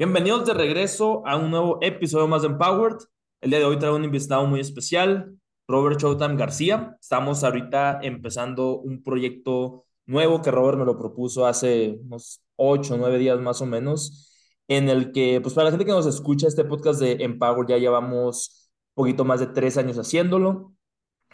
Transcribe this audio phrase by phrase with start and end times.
[0.00, 2.96] Bienvenidos de regreso a un nuevo episodio más de Empowered.
[3.42, 5.36] El día de hoy traigo un invitado muy especial,
[5.68, 6.96] Robert Showtime García.
[6.98, 12.96] Estamos ahorita empezando un proyecto nuevo que Robert me lo propuso hace unos ocho o
[12.96, 14.34] nueve días más o menos,
[14.68, 17.76] en el que, pues para la gente que nos escucha este podcast de Empower, ya
[17.76, 20.72] llevamos un poquito más de tres años haciéndolo.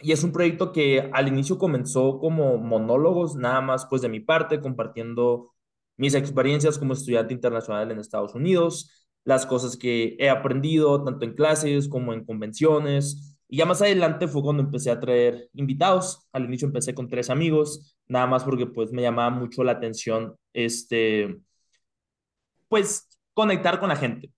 [0.01, 4.19] Y es un proyecto que al inicio comenzó como monólogos, nada más pues de mi
[4.19, 5.53] parte, compartiendo
[5.97, 11.33] mis experiencias como estudiante internacional en Estados Unidos, las cosas que he aprendido tanto en
[11.33, 13.37] clases como en convenciones.
[13.49, 16.27] Y ya más adelante fue cuando empecé a traer invitados.
[16.31, 20.35] Al inicio empecé con tres amigos, nada más porque pues me llamaba mucho la atención
[20.53, 21.39] este
[22.69, 24.31] pues conectar con la gente.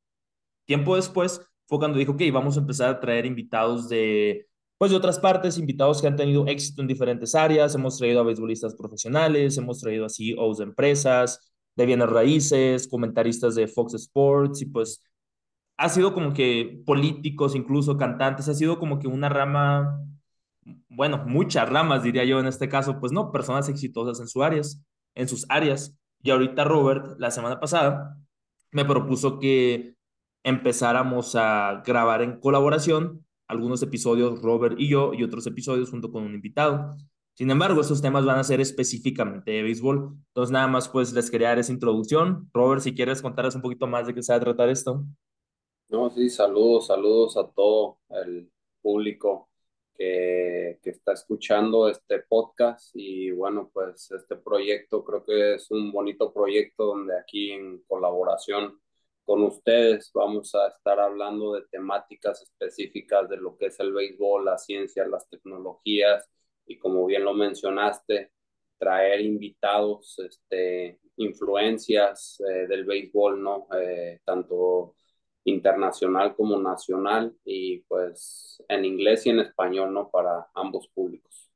[0.66, 4.48] Tiempo después fue cuando dijo, ok, vamos a empezar a traer invitados de
[4.80, 7.76] pues de otras partes, invitados que han tenido éxito en diferentes áreas.
[7.76, 11.49] Hemos traído a beisbolistas profesionales, hemos traído a CEOs de empresas,
[11.80, 15.02] de bienes raíces, comentaristas de Fox Sports y pues
[15.78, 20.04] ha sido como que políticos, incluso cantantes, ha sido como que una rama,
[20.90, 24.84] bueno, muchas ramas diría yo en este caso, pues no, personas exitosas en, sus áreas,
[25.16, 25.98] en sus áreas.
[26.22, 28.18] Y ahorita Robert, la semana pasada,
[28.72, 29.96] me propuso que
[30.44, 36.24] empezáramos a grabar en colaboración algunos episodios Robert y yo y otros episodios junto con
[36.24, 36.98] un invitado.
[37.40, 40.14] Sin embargo, estos temas van a ser específicamente de béisbol.
[40.28, 42.50] Entonces, nada más, pues les quería dar esa introducción.
[42.54, 45.06] Robert, si quieres contarles un poquito más de qué se va a tratar esto.
[45.88, 48.52] No, sí, saludos, saludos a todo el
[48.82, 49.50] público
[49.96, 52.92] que, que está escuchando este podcast.
[52.96, 58.78] Y bueno, pues este proyecto creo que es un bonito proyecto donde aquí en colaboración
[59.24, 64.44] con ustedes vamos a estar hablando de temáticas específicas de lo que es el béisbol,
[64.44, 66.30] la ciencia, las tecnologías
[66.70, 68.32] y como bien lo mencionaste,
[68.78, 73.68] traer invitados, este, influencias eh, del béisbol, ¿no?
[73.76, 74.96] Eh, tanto
[75.46, 80.10] internacional como nacional y pues en inglés y en español, ¿no?
[80.10, 81.50] Para ambos públicos.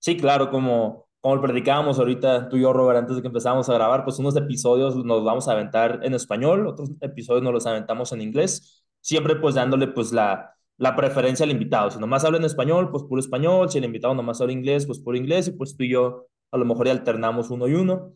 [0.00, 3.68] Sí, claro, como, como lo predicábamos ahorita tú y yo, Robert, antes de que empezáramos
[3.68, 7.66] a grabar, pues unos episodios nos vamos a aventar en español, otros episodios nos los
[7.66, 11.90] aventamos en inglés, siempre pues dándole pues la, la preferencia al invitado.
[11.90, 13.68] Si nomás habla en español, pues puro español.
[13.68, 15.48] Si el invitado nomás habla inglés, pues puro inglés.
[15.48, 18.14] Y pues tú y yo a lo mejor ya alternamos uno y uno.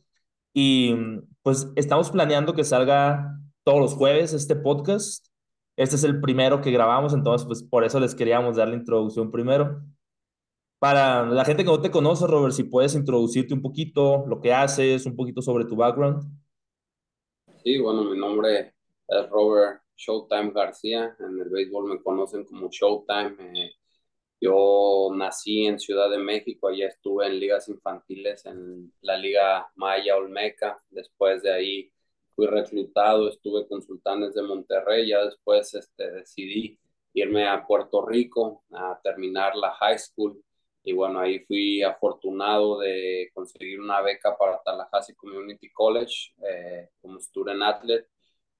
[0.54, 0.94] Y
[1.42, 5.26] pues estamos planeando que salga todos los jueves este podcast.
[5.76, 9.30] Este es el primero que grabamos, entonces pues por eso les queríamos dar la introducción
[9.30, 9.82] primero.
[10.78, 14.52] Para la gente que no te conoce, Robert, si puedes introducirte un poquito, lo que
[14.52, 16.24] haces, un poquito sobre tu background.
[17.64, 18.74] Sí, bueno, mi nombre
[19.08, 21.16] es Robert Showtime García.
[21.20, 23.36] En el béisbol me conocen como Showtime.
[23.54, 23.72] Eh,
[24.40, 30.16] yo nací en Ciudad de México, allá estuve en ligas infantiles en la Liga Maya
[30.16, 30.82] Olmeca.
[30.90, 31.92] Después de ahí
[32.34, 35.08] fui reclutado, estuve con Sultanes de Monterrey.
[35.08, 36.78] Ya después este, decidí
[37.14, 40.42] irme a Puerto Rico a terminar la high school.
[40.84, 47.20] Y bueno, ahí fui afortunado de conseguir una beca para Tallahassee Community College eh, como
[47.20, 48.11] student athlete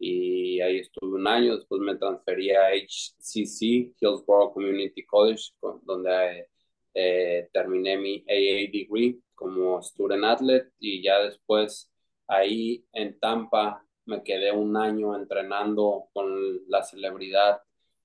[0.05, 5.53] y ahí estuve un año, después me transferí a HCC, Hillsborough Community College,
[5.85, 6.49] donde
[6.93, 11.93] eh, terminé mi AA degree como student athlete y ya después
[12.27, 17.61] ahí en Tampa me quedé un año entrenando con la celebridad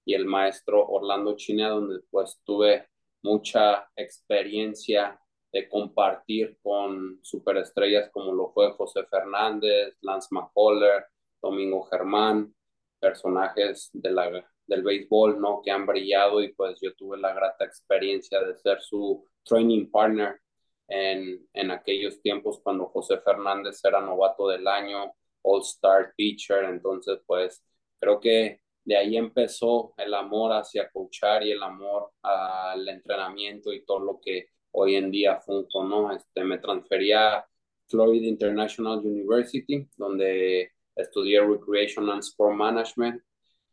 [0.06, 2.88] y el maestro Orlando Chinea, donde pues tuve
[3.24, 5.20] mucha experiencia
[5.52, 11.08] de compartir con superestrellas como lo fue José Fernández, Lance McCuller,
[11.42, 12.54] Domingo Germán,
[13.00, 15.62] personajes de la, del béisbol, ¿no?
[15.64, 20.40] Que han brillado y pues yo tuve la grata experiencia de ser su training partner
[20.88, 27.20] en, en aquellos tiempos cuando José Fernández era novato del año, All Star Teacher, entonces
[27.26, 27.64] pues
[28.00, 33.84] creo que de ahí empezó el amor hacia coachar y el amor al entrenamiento y
[33.84, 36.16] todo lo que hoy en día funco, ¿no?
[36.16, 37.46] Este, me transferí a
[37.88, 43.22] Florida International University, donde estudié Recreation and Sport Management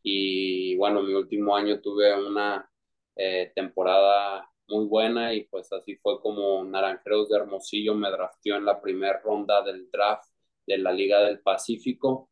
[0.03, 2.71] y bueno, mi último año tuve una
[3.17, 8.65] eh, temporada muy buena y pues así fue como Naranjeros de Hermosillo me draftió en
[8.67, 10.29] la primera ronda del draft
[10.67, 12.31] de la Liga del Pacífico.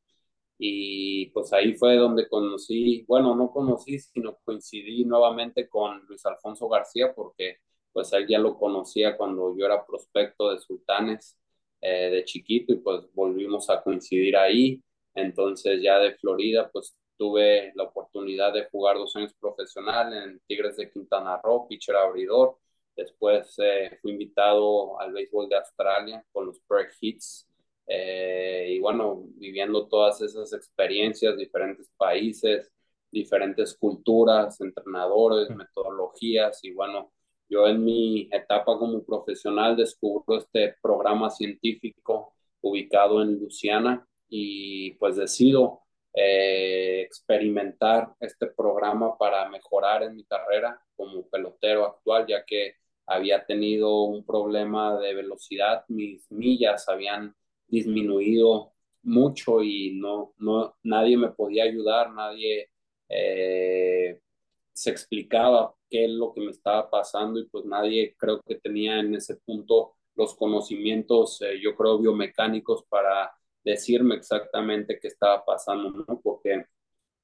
[0.59, 6.69] Y pues ahí fue donde conocí, bueno, no conocí, sino coincidí nuevamente con Luis Alfonso
[6.69, 7.59] García porque
[7.93, 11.39] pues él ya lo conocía cuando yo era prospecto de Sultanes
[11.83, 14.81] eh, de chiquito y pues volvimos a coincidir ahí.
[15.15, 20.77] Entonces ya de Florida pues tuve la oportunidad de jugar dos años profesional en Tigres
[20.77, 22.59] de Quintana Roo, pitcher abridor.
[22.97, 27.49] Después eh, fui invitado al béisbol de Australia con los Perk Hits.
[27.87, 32.71] Eh, y bueno, viviendo todas esas experiencias, diferentes países,
[33.11, 36.63] diferentes culturas, entrenadores, metodologías.
[36.65, 37.13] Y bueno,
[37.53, 42.33] yo en mi etapa como profesional descubro este programa científico
[42.63, 45.83] ubicado en Luciana y pues decido
[46.15, 52.77] eh, experimentar este programa para mejorar en mi carrera como pelotero actual, ya que
[53.07, 57.35] había tenido un problema de velocidad, mis millas habían
[57.67, 58.73] disminuido
[59.03, 62.71] mucho y no, no nadie me podía ayudar, nadie
[63.11, 64.19] eh,
[64.83, 68.99] se explicaba qué es lo que me estaba pasando y pues nadie creo que tenía
[68.99, 73.33] en ese punto los conocimientos, eh, yo creo, biomecánicos para
[73.63, 76.21] decirme exactamente qué estaba pasando, ¿no?
[76.21, 76.67] Porque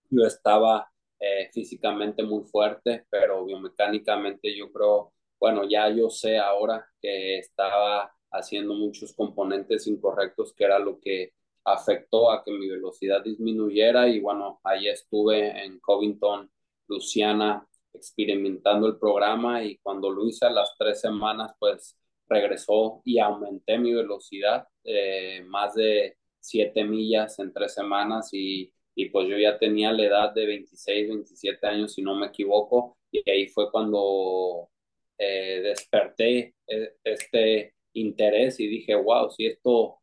[0.09, 0.89] yo estaba
[1.19, 8.15] eh, físicamente muy fuerte, pero biomecánicamente yo creo, bueno, ya yo sé ahora que estaba
[8.31, 11.33] haciendo muchos componentes incorrectos, que era lo que
[11.65, 16.49] afectó a que mi velocidad disminuyera y bueno, ahí estuve en Covington,
[16.89, 21.97] Luciana, experimentando el programa y cuando lo hice a las tres semanas, pues
[22.29, 29.11] regresó y aumenté mi velocidad eh, más de siete millas en tres semanas y, y,
[29.11, 33.29] pues yo ya tenía la edad de 26, 27 años, si no me equivoco, y
[33.31, 34.71] ahí fue cuando
[35.19, 39.98] eh, desperté eh, este interés y dije, wow, si esto,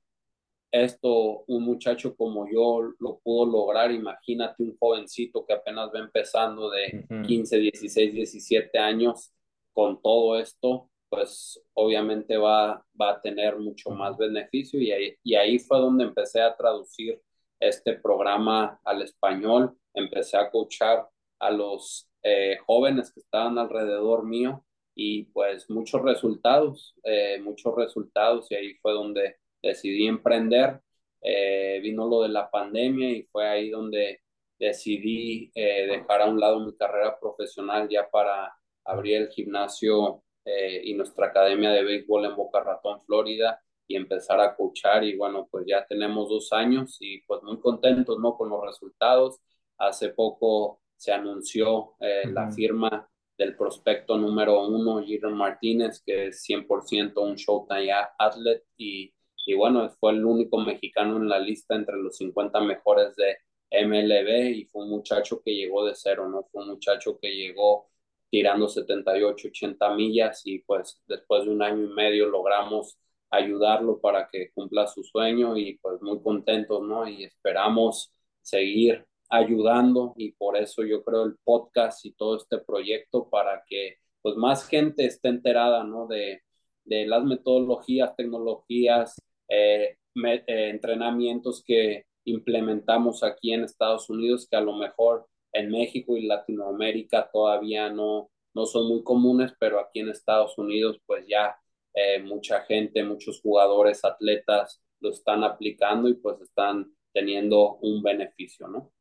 [0.84, 6.70] esto un muchacho como yo lo pudo lograr, imagínate un jovencito que apenas va empezando
[6.70, 9.32] de 15, 16, 17 años
[9.74, 15.36] con todo esto, pues obviamente va, va a tener mucho más beneficio y ahí, y
[15.36, 17.22] ahí fue donde empecé a traducir
[17.60, 21.08] este programa al español, empecé a coachar
[21.40, 28.52] a los eh, jóvenes que estaban alrededor mío y pues muchos resultados, eh, muchos resultados
[28.52, 30.82] y ahí fue donde decidí emprender.
[31.22, 34.22] Eh, vino lo de la pandemia y fue ahí donde
[34.60, 40.94] decidí dejar a un lado mi carrera profesional ya para abrir el gimnasio eh, y
[40.94, 45.04] nuestra academia de béisbol en Boca Ratón, Florida, y empezar a coachar.
[45.04, 48.38] Y bueno, pues ya tenemos dos años y pues muy contentos, ¿no?
[48.38, 49.40] Con los resultados.
[49.78, 56.46] Hace poco se anunció eh, la firma del prospecto número uno, Giron Martínez, que es
[56.48, 59.14] 100% un Showtime athlete y,
[59.46, 63.38] y bueno, fue el único mexicano en la lista entre los 50 mejores de
[63.72, 66.44] MLB y fue un muchacho que llegó de cero, ¿no?
[66.52, 67.90] Fue un muchacho que llegó
[68.30, 72.98] tirando 78, 80 millas y pues después de un año y medio logramos
[73.30, 77.08] ayudarlo para que cumpla su sueño y pues muy contentos, ¿no?
[77.08, 83.30] Y esperamos seguir ayudando y por eso yo creo el podcast y todo este proyecto
[83.30, 86.08] para que pues más gente esté enterada, ¿no?
[86.08, 86.42] De,
[86.86, 89.16] de las metodologías, tecnologías,
[89.50, 96.18] eh, eh, entrenamientos que implementamos aquí en Estados Unidos que a lo mejor en México
[96.18, 101.56] y Latinoamérica todavía no, no son muy comunes, pero aquí en Estados Unidos pues ya
[101.94, 108.68] eh, mucha gente, muchos jugadores, atletas lo están aplicando y pues están teniendo un beneficio,
[108.68, 108.92] ¿no?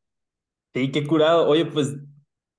[0.74, 1.48] Sí, qué curado.
[1.48, 1.96] Oye, pues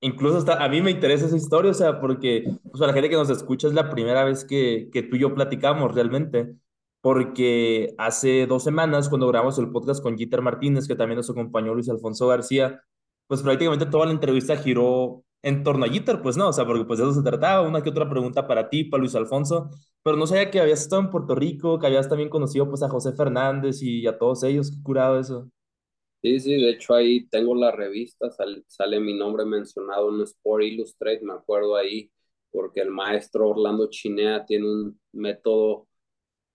[0.01, 3.09] incluso hasta a mí me interesa esa historia, o sea, porque pues, para la gente
[3.09, 6.55] que nos escucha es la primera vez que, que tú y yo platicamos realmente,
[7.05, 11.75] porque hace dos semanas cuando grabamos el podcast con Jeter Martínez, que también nos acompañó
[11.75, 12.81] Luis Alfonso García,
[13.27, 16.83] pues prácticamente toda la entrevista giró en torno a Jeter, pues no, o sea, porque
[16.83, 19.69] pues de eso se trataba, una que otra pregunta para ti, para Luis Alfonso,
[20.01, 22.89] pero no sabía que habías estado en Puerto Rico, que habías también conocido pues a
[22.89, 25.47] José Fernández y a todos ellos, qué curado eso.
[26.23, 30.63] Sí, sí, de hecho ahí tengo la revista, sale, sale mi nombre mencionado en Sport
[30.63, 32.09] Illustrated, me acuerdo ahí,
[32.49, 35.87] porque el maestro Orlando Chinea tiene un método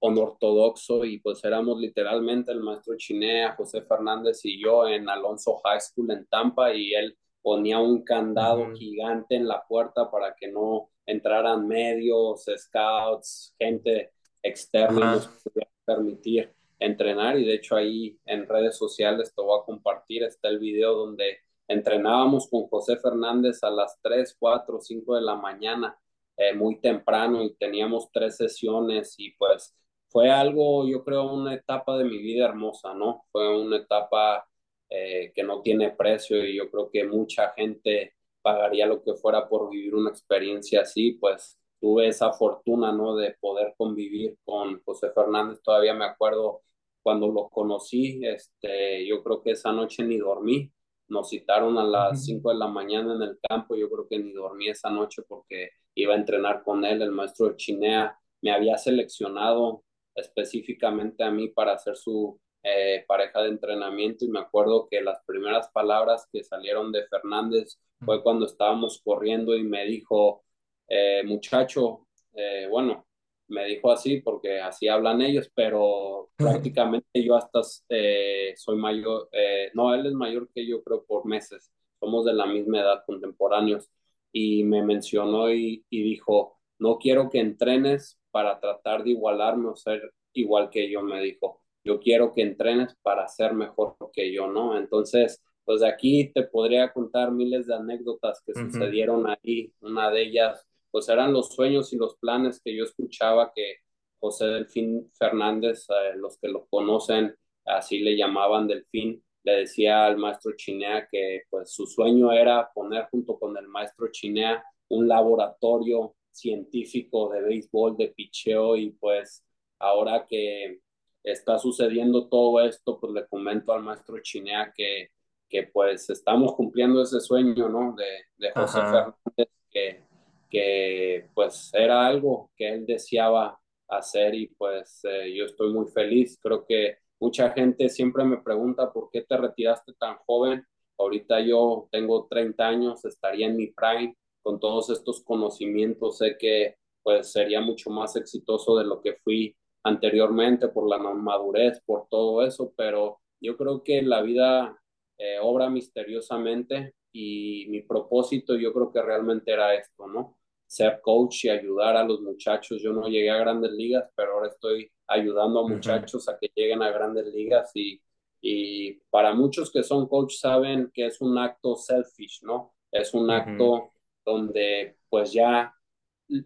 [0.00, 5.80] ortodoxo y pues éramos literalmente el maestro Chinea, José Fernández y yo en Alonso High
[5.80, 10.90] School en Tampa y él ponía un candado gigante en la puerta para que no
[11.06, 17.38] entraran medios, scouts, gente externa y nos pudiera permitir entrenar.
[17.38, 21.38] Y de hecho ahí en redes sociales te voy a compartir, está el video donde
[21.68, 25.96] entrenábamos con José Fernández a las 3, 4, 5 de la mañana
[26.36, 29.74] eh, muy temprano y teníamos tres sesiones y pues
[30.10, 33.24] fue algo, yo creo, una etapa de mi vida hermosa, ¿no?
[33.32, 34.46] Fue una etapa
[34.88, 39.48] eh, que no tiene precio y yo creo que mucha gente pagaría lo que fuera
[39.48, 43.16] por vivir una experiencia así, pues tuve esa fortuna, ¿no?
[43.16, 46.62] De poder convivir con José Fernández, todavía me acuerdo
[47.02, 50.72] cuando lo conocí, este, yo creo que esa noche ni dormí,
[51.08, 54.32] nos citaron a las 5 de la mañana en el campo, yo creo que ni
[54.32, 58.16] dormí esa noche porque iba a entrenar con él, el maestro de Chinea.
[58.42, 59.82] Me había seleccionado
[60.14, 64.24] específicamente a mí para ser su eh, pareja de entrenamiento.
[64.24, 69.56] Y me acuerdo que las primeras palabras que salieron de Fernández fue cuando estábamos corriendo
[69.56, 70.44] y me dijo,
[70.88, 73.06] eh, muchacho, eh, bueno,
[73.48, 79.28] me dijo así porque así hablan ellos, pero prácticamente yo hasta soy mayor,
[79.74, 83.90] no, él es mayor que yo creo por meses, somos de la misma edad, contemporáneos,
[84.32, 89.76] y me mencionó y, y dijo, no quiero que entrenes para tratar de igualarme o
[89.76, 94.46] ser igual que yo, me dijo, yo quiero que entrenes para ser mejor que yo,
[94.46, 94.76] ¿no?
[94.76, 100.22] Entonces, pues de aquí te podría contar miles de anécdotas que sucedieron ahí, una de
[100.22, 103.76] ellas pues eran los sueños y los planes que yo escuchaba que
[104.18, 107.34] José Delfín Fernández, eh, los que lo conocen,
[107.64, 113.06] así le llamaban Delfín, le decía al maestro Chinea que pues su sueño era poner
[113.10, 119.44] junto con el maestro Chinea un laboratorio científico de béisbol, de picheo y pues
[119.78, 120.80] ahora que
[121.22, 125.10] está sucediendo todo esto, pues le comento al maestro Chinea que,
[125.48, 127.94] que pues estamos cumpliendo ese sueño, ¿no?
[127.94, 128.06] De,
[128.36, 130.10] de José Fernández, que
[130.50, 133.58] que pues era algo que él deseaba
[133.88, 136.38] hacer y pues eh, yo estoy muy feliz.
[136.42, 140.66] Creo que mucha gente siempre me pregunta por qué te retiraste tan joven.
[140.98, 146.18] Ahorita yo tengo 30 años, estaría en mi prime con todos estos conocimientos.
[146.18, 151.80] Sé que pues sería mucho más exitoso de lo que fui anteriormente por la madurez,
[151.86, 154.78] por todo eso, pero yo creo que la vida
[155.18, 160.36] eh, obra misteriosamente y mi propósito yo creo que realmente era esto, ¿no?
[160.70, 162.80] ser coach y ayudar a los muchachos.
[162.80, 166.80] Yo no llegué a grandes ligas, pero ahora estoy ayudando a muchachos a que lleguen
[166.80, 168.00] a grandes ligas y,
[168.40, 172.72] y para muchos que son coach saben que es un acto selfish, ¿no?
[172.92, 173.90] Es un acto
[174.24, 175.74] donde pues ya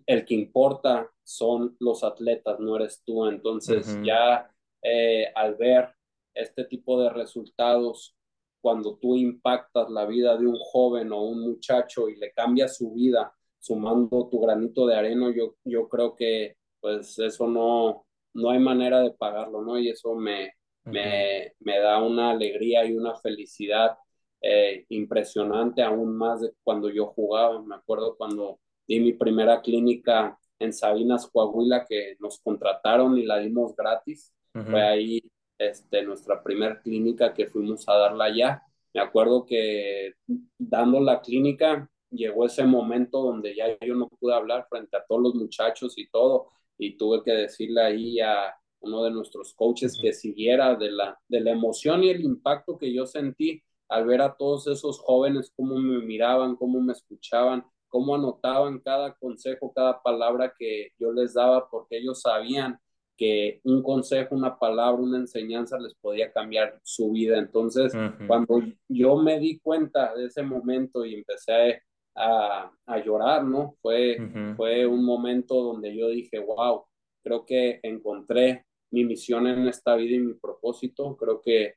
[0.07, 3.27] el que importa son los atletas, no eres tú.
[3.27, 4.51] Entonces ya
[4.83, 5.95] eh, al ver
[6.35, 8.17] este tipo de resultados,
[8.61, 12.93] cuando tú impactas la vida de un joven o un muchacho y le cambias su
[12.93, 18.59] vida, sumando tu granito de arena, yo, yo creo que pues eso no, no hay
[18.59, 19.79] manera de pagarlo, ¿no?
[19.79, 20.53] Y eso me,
[20.85, 23.97] me, me, da una alegría y una felicidad
[24.47, 27.63] eh, impresionante, aún más de cuando yo jugaba.
[27.63, 33.39] Me acuerdo cuando di mi primera clínica en Sabinas, Coahuila, que nos contrataron y la
[33.39, 34.35] dimos gratis.
[34.53, 35.21] Fue ahí
[35.59, 38.63] este, nuestra primera clínica que fuimos a darla allá.
[38.93, 40.13] Me acuerdo que
[40.59, 45.23] dando la clínica, llegó ese momento donde ya yo no pude hablar frente a todos
[45.23, 50.13] los muchachos y todo, y tuve que decirle ahí a uno de nuestros coaches que
[50.13, 54.35] siguiera de la, de la emoción y el impacto que yo sentí al ver a
[54.37, 60.53] todos esos jóvenes, cómo me miraban, cómo me escuchaban, cómo anotaban cada consejo, cada palabra
[60.59, 62.79] que yo les daba, porque ellos sabían
[63.17, 67.39] que un consejo, una palabra, una enseñanza les podía cambiar su vida.
[67.39, 67.93] Entonces,
[68.27, 71.83] cuando yo me di cuenta de ese momento y empecé
[72.17, 73.77] a, a llorar, ¿no?
[73.81, 74.19] Fue,
[74.57, 76.85] fue un momento donde yo dije, wow,
[77.23, 81.17] creo que encontré mi misión en esta vida y mi propósito.
[81.17, 81.75] Creo que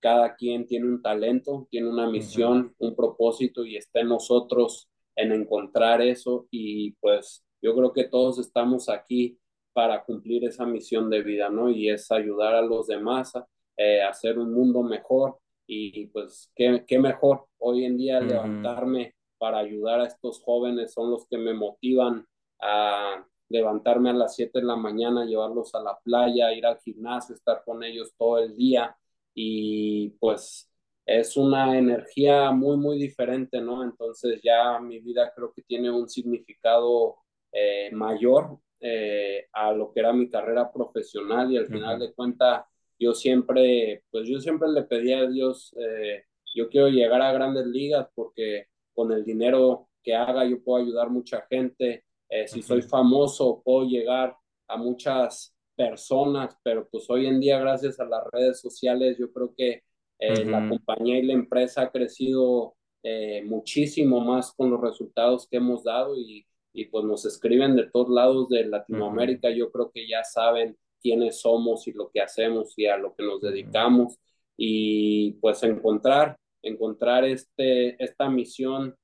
[0.00, 5.32] cada quien tiene un talento, tiene una misión, un propósito y está en nosotros en
[5.32, 9.38] encontrar eso y pues yo creo que todos estamos aquí
[9.72, 11.70] para cumplir esa misión de vida, ¿no?
[11.70, 16.84] Y es ayudar a los demás a eh, hacer un mundo mejor y pues qué,
[16.86, 21.52] qué mejor hoy en día levantarme para ayudar a estos jóvenes son los que me
[21.52, 22.26] motivan
[22.60, 27.34] a levantarme a las 7 de la mañana, llevarlos a la playa, ir al gimnasio,
[27.34, 28.96] estar con ellos todo el día
[29.38, 30.70] y pues
[31.04, 33.84] es una energía muy, muy diferente, ¿no?
[33.84, 37.18] Entonces ya mi vida creo que tiene un significado
[37.52, 42.64] eh, mayor eh, a lo que era mi carrera profesional y al final de cuentas
[42.98, 46.24] yo siempre, pues yo siempre le pedí a Dios, eh,
[46.54, 51.10] yo quiero llegar a grandes ligas porque con el dinero que haga yo puedo ayudar
[51.10, 52.04] mucha gente.
[52.46, 58.04] Si soy famoso, puedo llegar a muchas personas, pero pues hoy en día, gracias a
[58.04, 59.82] las redes sociales, yo creo que
[60.18, 65.58] eh, la compañía y la empresa ha crecido eh, muchísimo más con los resultados que
[65.58, 69.50] hemos dado y y pues nos escriben de todos lados de Latinoamérica.
[69.50, 73.24] Yo creo que ya saben quiénes somos y lo que hacemos y a lo que
[73.24, 74.18] nos dedicamos.
[74.58, 78.94] Y pues encontrar, encontrar este, esta misión,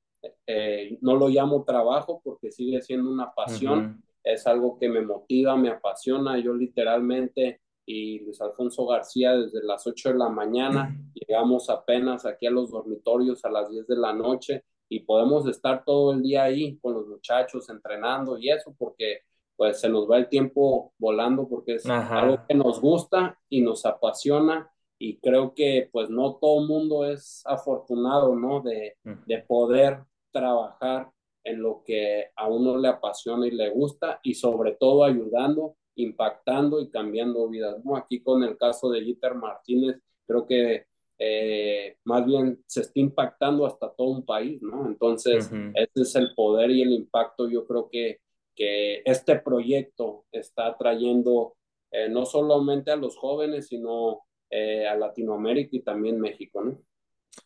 [0.47, 5.57] eh, no lo llamo trabajo porque sigue siendo una pasión, es algo que me motiva,
[5.57, 11.69] me apasiona, yo literalmente y Luis Alfonso García desde las 8 de la mañana, llegamos
[11.69, 16.13] apenas aquí a los dormitorios a las 10 de la noche y podemos estar todo
[16.13, 19.21] el día ahí con los muchachos entrenando y eso porque
[19.57, 23.85] pues se nos va el tiempo volando porque es algo que nos gusta y nos
[23.85, 28.61] apasiona y creo que pues no todo mundo es afortunado, ¿no?
[28.61, 31.11] De, de poder trabajar
[31.45, 36.81] en lo que a uno le apasiona y le gusta y sobre todo ayudando, impactando
[36.81, 37.97] y cambiando vidas, ¿no?
[37.97, 39.97] Aquí con el caso de Jeter Martínez,
[40.27, 40.87] creo que
[41.19, 44.87] eh, más bien se está impactando hasta todo un país, ¿no?
[44.87, 48.21] Entonces, ese es el poder y el impacto, yo creo que,
[48.55, 51.55] que este proyecto está trayendo
[51.91, 56.79] eh, no solamente a los jóvenes, sino eh, a Latinoamérica y también México, ¿no?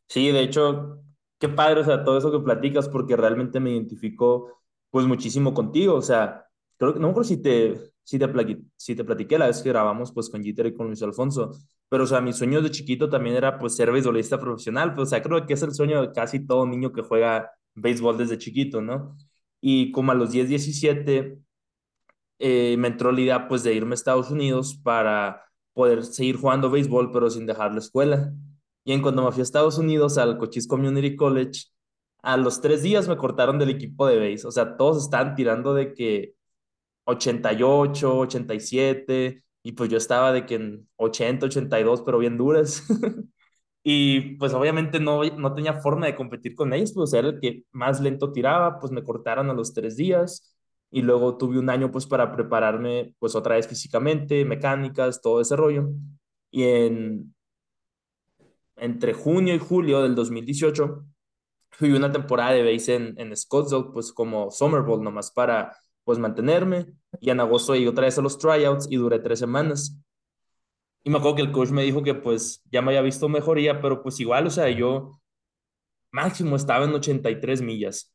[0.08, 1.00] Sí, de hecho,
[1.38, 5.94] qué padre, o sea, todo eso que platicas, porque realmente me identifico pues muchísimo contigo,
[5.94, 9.46] o sea, creo que, no acuerdo si te, si te, platiqué, si te platiqué la
[9.48, 11.52] vez que grabamos pues con Jeter y con Luis Alfonso,
[11.88, 15.10] pero o sea, mi sueño de chiquito también era pues ser beisbolista profesional, pues o
[15.10, 18.80] sea, creo que es el sueño de casi todo niño que juega béisbol desde chiquito,
[18.82, 19.16] ¿no?
[19.60, 21.38] Y como a los 10, 17,
[22.38, 26.70] eh, me entró la idea pues de irme a Estados Unidos para poder seguir jugando
[26.70, 28.32] béisbol, pero sin dejar la escuela.
[28.86, 31.64] Y en cuando me fui a Estados Unidos, al Cochise Community College,
[32.22, 34.44] a los tres días me cortaron del equipo de béis.
[34.44, 36.34] O sea, todos estaban tirando de que
[37.04, 42.84] 88, 87, y pues yo estaba de que en 80, 82, pero bien duras.
[43.84, 47.64] y pues obviamente no, no tenía forma de competir con ellos, pues era el que
[47.72, 50.56] más lento tiraba, pues me cortaron a los tres días
[50.92, 55.56] y luego tuve un año pues para prepararme pues otra vez físicamente, mecánicas, todo ese
[55.56, 55.88] rollo.
[56.50, 57.35] Y en,
[58.76, 61.04] entre junio y julio del 2018
[61.70, 66.18] fui una temporada de base en, en Scottsdale pues como Summer Bowl nomás para pues
[66.18, 66.86] mantenerme
[67.20, 70.00] y en agosto llegué otra vez a los tryouts y duré tres semanas.
[71.02, 73.80] Y me acuerdo que el coach me dijo que pues ya me había visto mejoría,
[73.80, 75.20] pero pues igual, o sea, yo
[76.12, 78.14] máximo estaba en 83 millas.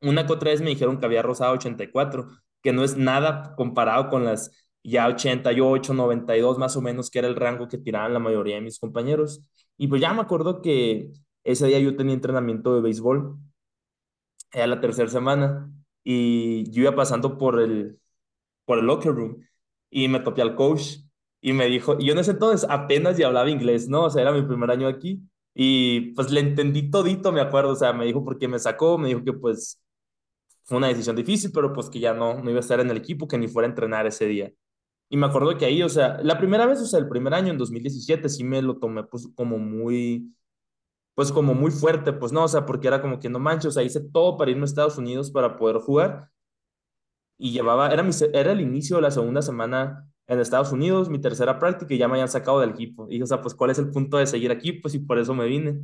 [0.00, 2.28] Una que otra vez me dijeron que había rozado 84,
[2.62, 4.50] que no es nada comparado con las
[4.84, 8.62] ya 88, 92 más o menos, que era el rango que tiraban la mayoría de
[8.62, 9.42] mis compañeros.
[9.76, 11.12] Y pues ya me acuerdo que
[11.44, 13.38] ese día yo tenía entrenamiento de béisbol,
[14.52, 15.70] era la tercera semana,
[16.04, 17.98] y yo iba pasando por el,
[18.66, 19.38] por el locker room
[19.90, 20.98] y me topé al coach
[21.40, 24.04] y me dijo, y yo en ese entonces apenas ya hablaba inglés, ¿no?
[24.04, 25.22] O sea, era mi primer año aquí
[25.54, 28.98] y pues le entendí todito, me acuerdo, o sea, me dijo por qué me sacó,
[28.98, 29.80] me dijo que pues
[30.64, 32.98] fue una decisión difícil, pero pues que ya no, no iba a estar en el
[32.98, 34.52] equipo, que ni fuera a entrenar ese día.
[35.12, 37.50] Y me acuerdo que ahí, o sea, la primera vez, o sea, el primer año,
[37.52, 40.34] en 2017, sí me lo tomé pues como muy,
[41.14, 43.72] pues como muy fuerte, pues no, o sea, porque era como que no manches, o
[43.72, 46.30] sea, hice todo para irme a Estados Unidos para poder jugar.
[47.38, 51.20] Y llevaba, era, mi, era el inicio de la segunda semana en Estados Unidos, mi
[51.20, 53.06] tercera práctica, y ya me habían sacado del equipo.
[53.10, 54.72] Y, o sea, pues, ¿cuál es el punto de seguir aquí?
[54.74, 55.80] Pues, y por eso me vine.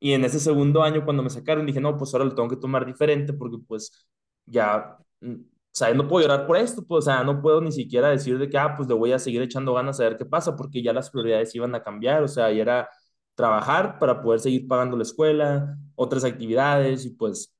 [0.00, 2.56] Y en ese segundo año, cuando me sacaron, dije, no, pues ahora lo tengo que
[2.56, 4.08] tomar diferente, porque pues
[4.46, 5.34] ya, mm,
[5.74, 8.38] o sea, no puedo llorar por esto, pues, o sea, no puedo ni siquiera decir
[8.38, 10.82] de que, ah, pues le voy a seguir echando ganas a ver qué pasa, porque
[10.82, 12.88] ya las prioridades iban a cambiar, o sea, y era
[13.34, 17.52] trabajar para poder seguir pagando la escuela, otras actividades, y pues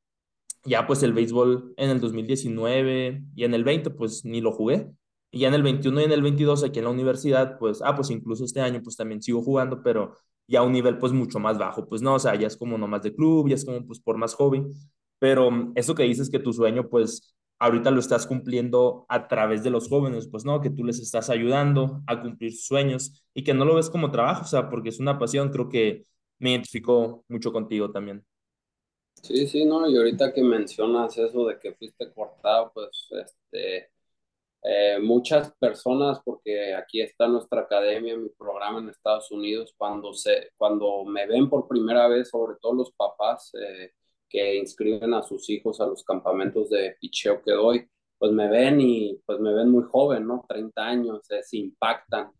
[0.65, 4.91] ya pues el béisbol en el 2019 y en el 20 pues ni lo jugué.
[5.31, 7.97] Y ya en el 21 y en el 22 aquí en la universidad, pues, ah,
[7.97, 10.15] pues incluso este año pues también sigo jugando, pero
[10.47, 12.79] ya a un nivel pues mucho más bajo, pues no, o sea, ya es como
[12.79, 14.63] nomás de club, ya es como pues por más hobby,
[15.19, 19.71] pero eso que dices que tu sueño pues ahorita lo estás cumpliendo a través de
[19.71, 23.55] los jóvenes, pues no, que tú les estás ayudando a cumplir sus sueños y que
[23.55, 26.05] no lo ves como trabajo, o sea, porque es una pasión, creo que
[26.39, 28.25] me identifico mucho contigo también.
[29.23, 33.91] Sí, sí, no, y ahorita que mencionas eso de que fuiste cortado, pues este,
[34.63, 40.51] eh, muchas personas, porque aquí está nuestra academia, mi programa en Estados Unidos, cuando, se,
[40.57, 43.93] cuando me ven por primera vez, sobre todo los papás eh,
[44.35, 48.81] que inscriben a sus hijos a los campamentos de picheo que doy, pues me ven
[48.81, 50.45] y pues me ven muy joven, ¿no?
[50.49, 52.33] 30 años, se impactan,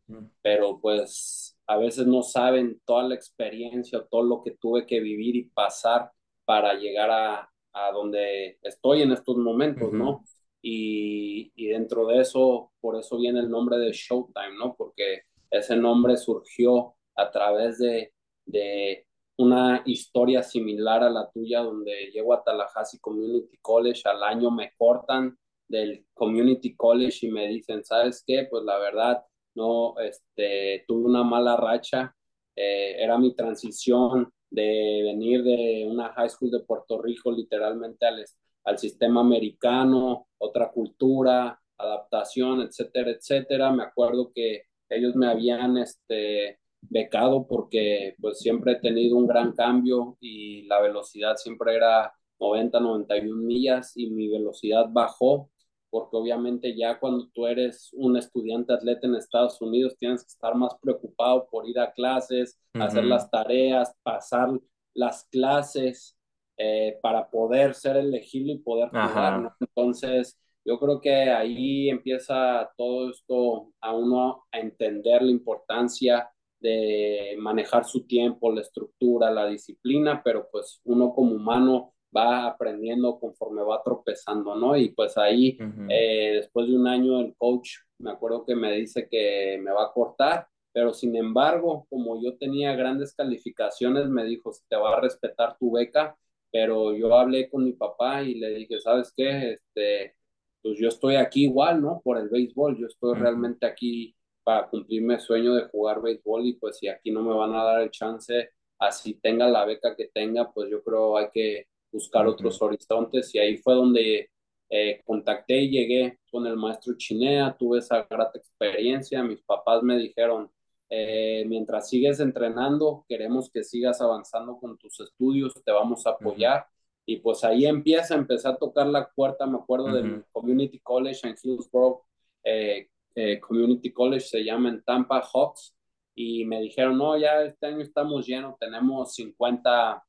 [0.43, 5.37] pero pues a veces no saben toda la experiencia, todo lo que tuve que vivir
[5.37, 6.11] y pasar
[6.45, 10.25] para llegar a, a donde estoy en estos momentos, ¿no?
[10.61, 14.75] y, dentro de eso, por eso viene el nombre de Showtime, ¿no?
[14.75, 18.13] Porque ese nombre surgió a través de,
[18.47, 24.51] de una historia similar a la tuya, donde llego a Tallahassee Community College, al año
[24.51, 25.37] me cortan
[25.69, 28.47] del Community College y me dicen, ¿sabes qué?
[28.51, 32.15] Pues la verdad, no, este, tuve una mala racha,
[32.57, 38.25] eh, era mi transición de venir de una high school de Puerto Rico literalmente al,
[38.65, 43.73] al sistema americano, otra cultura, adaptación, etcétera, etcétera.
[43.73, 49.53] Me acuerdo que ellos me habían este, becado porque pues siempre he tenido un gran
[49.53, 55.51] cambio y la velocidad siempre era 90, 91 millas y mi velocidad bajó
[55.95, 60.53] porque obviamente ya cuando tú eres un estudiante atleta en Estados Unidos tienes que estar
[60.57, 64.51] más preocupado por ir a clases, hacer las tareas, pasar
[64.93, 66.17] las clases
[66.57, 69.53] eh, para poder ser elegible y poder jugar.
[69.61, 76.29] Entonces, yo creo que ahí empieza todo esto a uno a entender la importancia
[76.65, 83.21] de manejar su tiempo, la estructura, la disciplina, pero pues uno como humano va aprendiendo
[83.21, 84.75] conforme va tropezando, ¿no?
[84.75, 85.59] Y pues ahí,
[85.91, 89.85] eh, después de un año, el coach, me acuerdo que me dice que me va
[89.85, 94.97] a cortar, pero sin embargo, como yo tenía grandes calificaciones, me dijo, se te va
[94.97, 96.17] a respetar tu beca,
[96.51, 99.53] pero yo hablé con mi papá y le dije, ¿sabes qué?
[99.53, 100.15] Este,
[100.63, 102.01] pues yo estoy aquí igual, ¿no?
[102.03, 106.53] Por el béisbol, yo estoy realmente aquí para cumplir mi sueño de jugar béisbol y
[106.55, 110.09] pues si aquí no me van a dar el chance, así tenga la beca que
[110.09, 113.35] tenga, pues yo creo hay que buscar otros horizontes.
[113.35, 114.31] Y ahí fue donde
[114.69, 119.97] eh, contacté y llegué con el maestro Chinea, tuve esa grata experiencia, mis papás me
[119.99, 120.51] dijeron,
[120.91, 126.67] eh, mientras sigues entrenando, queremos que sigas avanzando con tus estudios, te vamos a apoyar.
[127.07, 131.37] Y pues ahí empieza, empecé a tocar la puerta, me acuerdo del Community College en
[131.43, 132.03] Hillsborough,
[132.45, 135.75] eh, eh, Community College se llama en Tampa Hawks,
[136.15, 140.05] y me dijeron, no, ya este año estamos llenos, tenemos 50,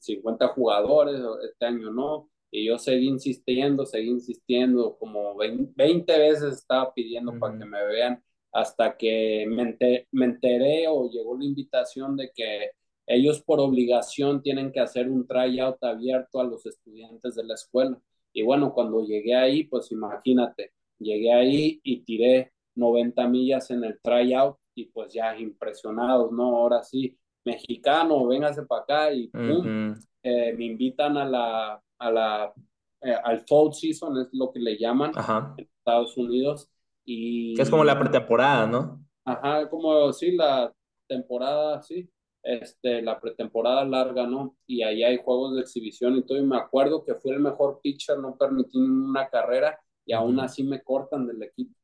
[0.00, 6.54] 50 eh, jugadores, este año no, y yo seguí insistiendo, seguí insistiendo, como 20, veces
[6.54, 9.76] estaba pidiendo para que me vean, hasta que me,
[10.12, 12.72] me enteré o llegó la invitación de que
[13.06, 17.98] ellos por obligación tienen que hacer un tryout abierto a los estudiantes de la escuela.
[18.32, 24.00] Y bueno, cuando llegué ahí, pues imagínate, llegué ahí y tiré 90 millas en el
[24.00, 26.56] tryout y pues ya impresionados, ¿no?
[26.56, 32.52] Ahora sí, mexicano, véngase para acá y pum, eh, me invitan a la, a la,
[33.00, 35.12] eh, al fall season, es lo que le llaman
[35.56, 36.70] en Estados Unidos.
[37.04, 39.04] Y, es como la pretemporada, ¿no?
[39.24, 40.72] Ajá, como sí, la
[41.06, 42.08] temporada, sí
[42.42, 44.56] este, la pretemporada larga, ¿no?
[44.66, 46.38] Y ahí hay juegos de exhibición y todo.
[46.38, 50.64] Y me acuerdo que fui el mejor pitcher, no permití una carrera y aún así
[50.64, 51.74] me cortan del equipo.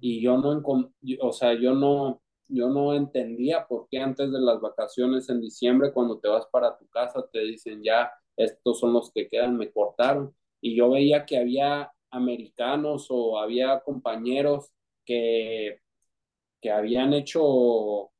[0.00, 0.60] Y yo no,
[1.20, 5.92] o sea, yo no, yo no entendía por qué antes de las vacaciones en diciembre,
[5.92, 9.70] cuando te vas para tu casa, te dicen ya, estos son los que quedan, me
[9.70, 10.34] cortaron.
[10.60, 14.72] Y yo veía que había americanos o había compañeros
[15.04, 15.78] que,
[16.60, 18.10] que habían hecho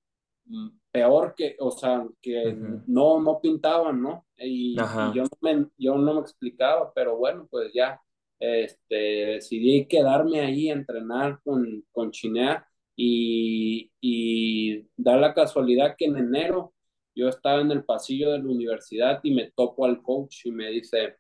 [0.45, 2.55] mm, peor que, o sea, que
[2.87, 4.25] no, no pintaban, ¿no?
[4.37, 8.01] Y, yo, no me, yo no me explicaba, pero bueno, pues ya
[8.39, 16.07] este, decidí quedarme ahí a entrenar con, con Chinea y, y da la casualidad que
[16.07, 16.75] en enero
[17.15, 20.71] yo estaba en el pasillo de la universidad y me topo al coach y me
[20.71, 21.17] dice,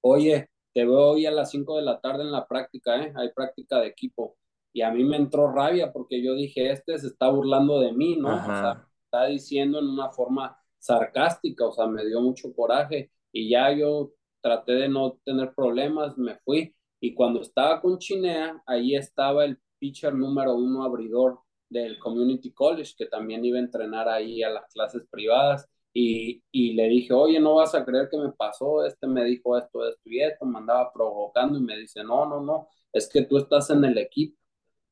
[0.00, 3.12] oye, te veo hoy a las 5 de la tarde en la práctica, ¿eh?
[3.16, 4.36] Hay práctica de equipo
[4.72, 8.16] y a mí me entró rabia porque yo dije, este se está burlando de mí,
[8.16, 8.42] ¿no?
[8.48, 13.50] O sea, está diciendo en una forma sarcástica, o sea, me dio mucho coraje y
[13.50, 14.12] ya yo
[14.44, 16.74] traté de no tener problemas, me fui.
[17.00, 22.94] Y cuando estaba con Chinea, ahí estaba el pitcher número uno abridor del Community College,
[22.96, 25.66] que también iba a entrenar ahí a las clases privadas.
[25.94, 29.56] Y, y, le dije, oye, no vas a creer que me pasó, este me dijo
[29.56, 33.22] esto, esto y esto, me andaba provocando y me dice, no, no, no, es que
[33.22, 34.36] tú estás en el equipo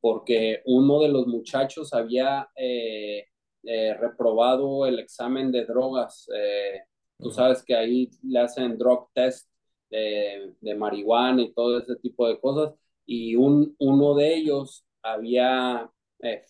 [0.03, 3.25] porque uno de los muchachos había eh,
[3.63, 6.29] eh, reprobado el examen de drogas.
[6.35, 6.83] Eh,
[7.23, 9.49] tú sabes que ahí le hacen drug test
[9.91, 12.75] de, de, marihuana y todo ese tipo de cosas.
[13.07, 15.91] Y un, uno de ellos había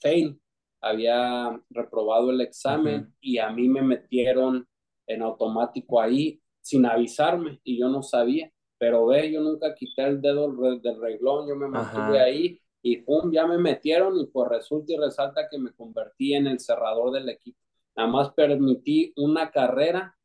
[0.00, 0.40] fail,
[0.80, 4.66] había reprobado el examen y a mí me metieron
[5.06, 8.50] en automático ahí sin avisarme y yo no sabía.
[8.78, 13.30] Pero ve, yo nunca quité el dedo del reglón, yo me mantuve ahí y pum,
[13.32, 17.28] ya me metieron y pues resulta y resalta que me convertí en el cerrador del
[17.28, 17.58] equipo.
[17.94, 20.16] Nada más permití una carrera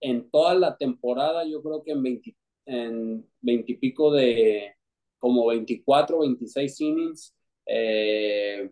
[0.00, 4.74] en toda la temporada, yo creo que en 20, en 20 y pico de,
[5.18, 7.34] como 24, 26 innings,
[7.66, 8.70] eh,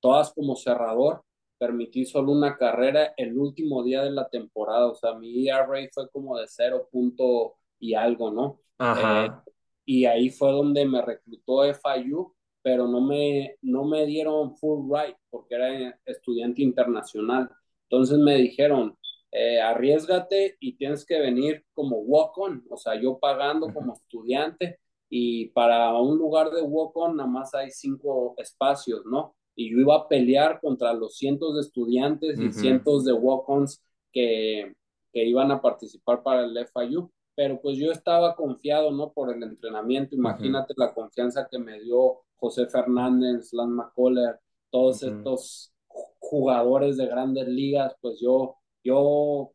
[0.00, 1.22] todas como cerrador.
[1.58, 6.08] permití solo una carrera el último día de la temporada, o sea, mi ERA fue
[6.10, 8.60] como de cero punto y algo, ¿no?
[8.78, 9.26] Ajá.
[9.26, 9.52] Eh,
[9.84, 15.16] y ahí fue donde me reclutó FIU, pero no me, no me dieron full right
[15.30, 17.50] porque era estudiante internacional.
[17.88, 18.96] Entonces me dijeron,
[19.32, 25.46] eh, arriesgate y tienes que venir como walk-on, o sea, yo pagando como estudiante y
[25.50, 29.34] para un lugar de walk-on nada más hay cinco espacios, ¿no?
[29.54, 34.72] Y yo iba a pelear contra los cientos de estudiantes y cientos de walk-ons que,
[35.12, 39.12] que iban a participar para el FIU pero pues yo estaba confiado, ¿no?
[39.14, 44.38] Por el entrenamiento, imagínate la confianza que me dio José Fernández, Lance McCuller,
[44.70, 45.72] todos estos
[46.18, 49.52] jugadores de grandes ligas, pues yo, yo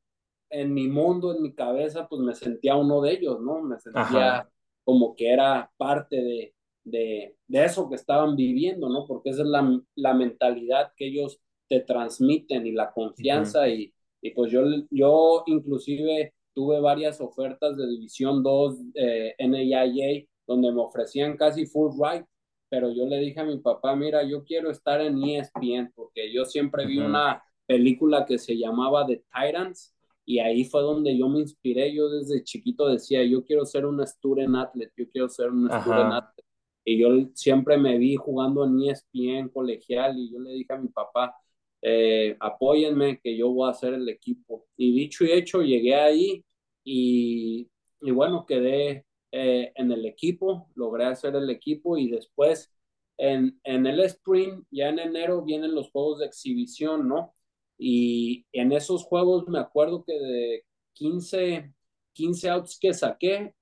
[0.50, 3.62] en mi mundo, en mi cabeza, pues me sentía uno de ellos, ¿no?
[3.62, 4.50] Me sentía
[4.84, 9.06] como que era parte de, de, de, eso que estaban viviendo, ¿no?
[9.08, 14.32] Porque esa es la, la mentalidad que ellos te transmiten y la confianza y, y,
[14.32, 14.62] pues yo,
[14.92, 21.92] yo inclusive tuve varias ofertas de División 2 eh, NAIA donde me ofrecían casi full
[22.00, 22.26] ride,
[22.70, 26.46] pero yo le dije a mi papá, mira, yo quiero estar en ESPN porque yo
[26.46, 31.40] siempre vi una película que se llamaba The Titans y ahí fue donde yo me
[31.40, 31.94] inspiré.
[31.94, 36.14] Yo desde chiquito decía, yo quiero ser un student athlete, yo quiero ser un student
[36.14, 36.50] athlete.
[36.84, 40.90] Y yo siempre me vi jugando en ESPN colegial y yo le dije a mi
[40.90, 41.36] papá,
[41.82, 44.66] eh, apóyenme que yo voy a hacer el equipo.
[44.78, 46.44] Y dicho y hecho, llegué ahí
[46.84, 47.70] y,
[48.02, 52.72] y bueno, quedé eh, en el equipo, logré hacer el equipo y después
[53.18, 57.35] en, en el sprint, ya en enero vienen los juegos de exhibición, ¿no?
[57.78, 61.74] Y en esos juegos me acuerdo que de 15,
[62.14, 63.54] 15 outs que saqué,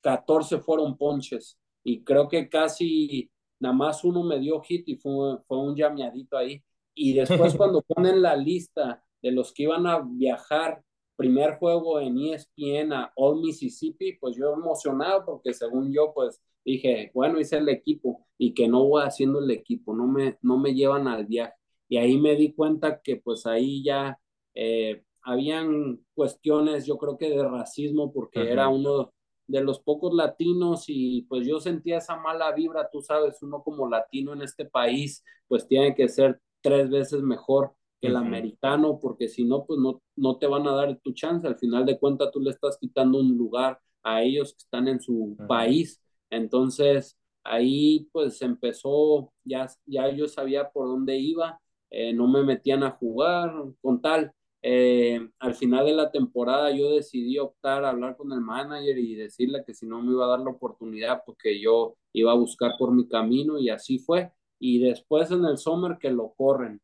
[0.00, 5.38] 14 fueron ponches y creo que casi nada más uno me dio hit y fue,
[5.46, 6.62] fue un llameadito ahí.
[6.94, 10.82] Y después cuando ponen la lista de los que iban a viajar
[11.16, 17.10] primer juego en ESPN a All Mississippi, pues yo emocionado porque según yo, pues dije,
[17.12, 20.74] bueno, hice el equipo y que no voy haciendo el equipo, no me, no me
[20.74, 21.57] llevan al viaje.
[21.88, 24.18] Y ahí me di cuenta que pues ahí ya
[24.54, 29.12] eh, habían cuestiones, yo creo que de racismo, porque era uno
[29.46, 33.88] de los pocos latinos y pues yo sentía esa mala vibra, tú sabes, uno como
[33.88, 39.28] latino en este país, pues tiene que ser tres veces mejor que el americano, porque
[39.28, 41.46] si no, pues no, no te van a dar tu chance.
[41.46, 45.00] Al final de cuentas, tú le estás quitando un lugar a ellos que están en
[45.00, 46.00] su país.
[46.30, 52.82] Entonces, ahí pues empezó, ya, ya yo sabía por dónde iba, eh, no me metían
[52.82, 54.32] a jugar con tal.
[54.62, 59.14] Eh, al final de la temporada yo decidí optar a hablar con el manager y
[59.14, 62.72] decirle que si no me iba a dar la oportunidad porque yo iba a buscar
[62.76, 66.80] por mi camino y así fue y después en el summer que lo corren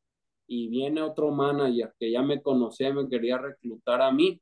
[0.46, 4.40] y viene otro manager que ya me conocía, me quería reclutar a mí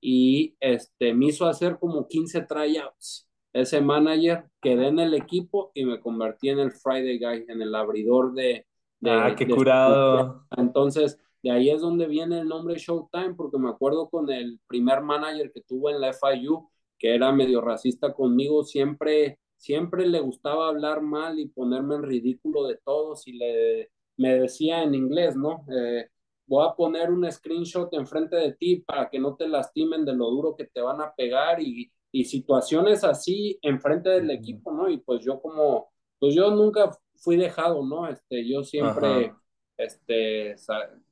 [0.00, 3.28] y este me hizo hacer como 15 tryouts.
[3.52, 7.74] Ese manager quedé en el equipo y me convertí en el Friday guy, en el
[7.74, 8.66] abridor de,
[9.06, 10.46] ah, qué curado.
[10.56, 15.02] Entonces, de ahí es donde viene el nombre Showtime, porque me acuerdo con el primer
[15.02, 20.66] manager que tuvo en la FIU, que era medio racista conmigo, siempre siempre le gustaba
[20.66, 25.64] hablar mal y ponerme en ridículo de todos y le, me decía en inglés, ¿no?
[25.72, 26.08] Eh,
[26.46, 30.30] voy a poner un screenshot enfrente de ti para que no te lastimen de lo
[30.30, 34.90] duro que te van a pegar y, y situaciones así enfrente del equipo, ¿no?
[34.90, 36.90] Y pues yo como, pues yo nunca
[37.22, 38.08] fui dejado, ¿no?
[38.08, 39.32] Este, yo siempre,
[39.78, 40.56] este,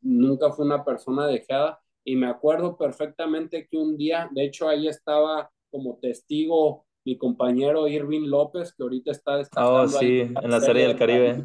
[0.02, 4.88] nunca fui una persona dejada y me acuerdo perfectamente que un día, de hecho ahí
[4.88, 9.82] estaba como testigo mi compañero Irving López, que ahorita está destacando.
[9.82, 11.42] Oh, sí, en la, Serie del Caribe.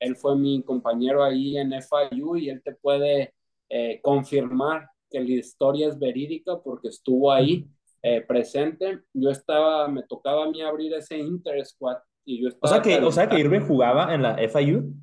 [0.00, 3.34] Él fue mi compañero ahí en FIU y él te puede
[3.68, 7.68] eh, confirmar que la historia es verídica porque estuvo ahí
[8.02, 9.02] eh, presente.
[9.12, 11.98] Yo estaba, me tocaba a mí abrir ese Inter Squad
[12.30, 12.48] y yo.
[12.60, 14.94] O sea que, o sea que Irving jugaba en la FIU.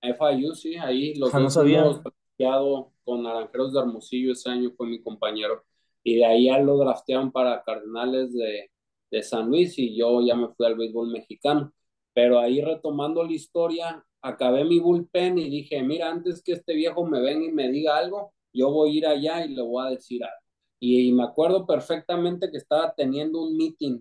[0.00, 1.84] FIU, sí, ahí los ah, no sabía.
[3.04, 5.64] con Naranjeros de Hermosillo ese año fue mi compañero.
[6.02, 8.70] Y de ahí ya lo draftearon para Cardenales de,
[9.10, 11.72] de San Luis y yo ya me fui al béisbol mexicano.
[12.14, 17.06] Pero ahí retomando la historia, acabé mi bullpen y dije, mira, antes que este viejo
[17.06, 19.90] me venga y me diga algo, yo voy a ir allá y le voy a
[19.90, 20.36] decir algo.
[20.80, 24.00] Y, me acuerdo perfectamente que estaba teniendo un meeting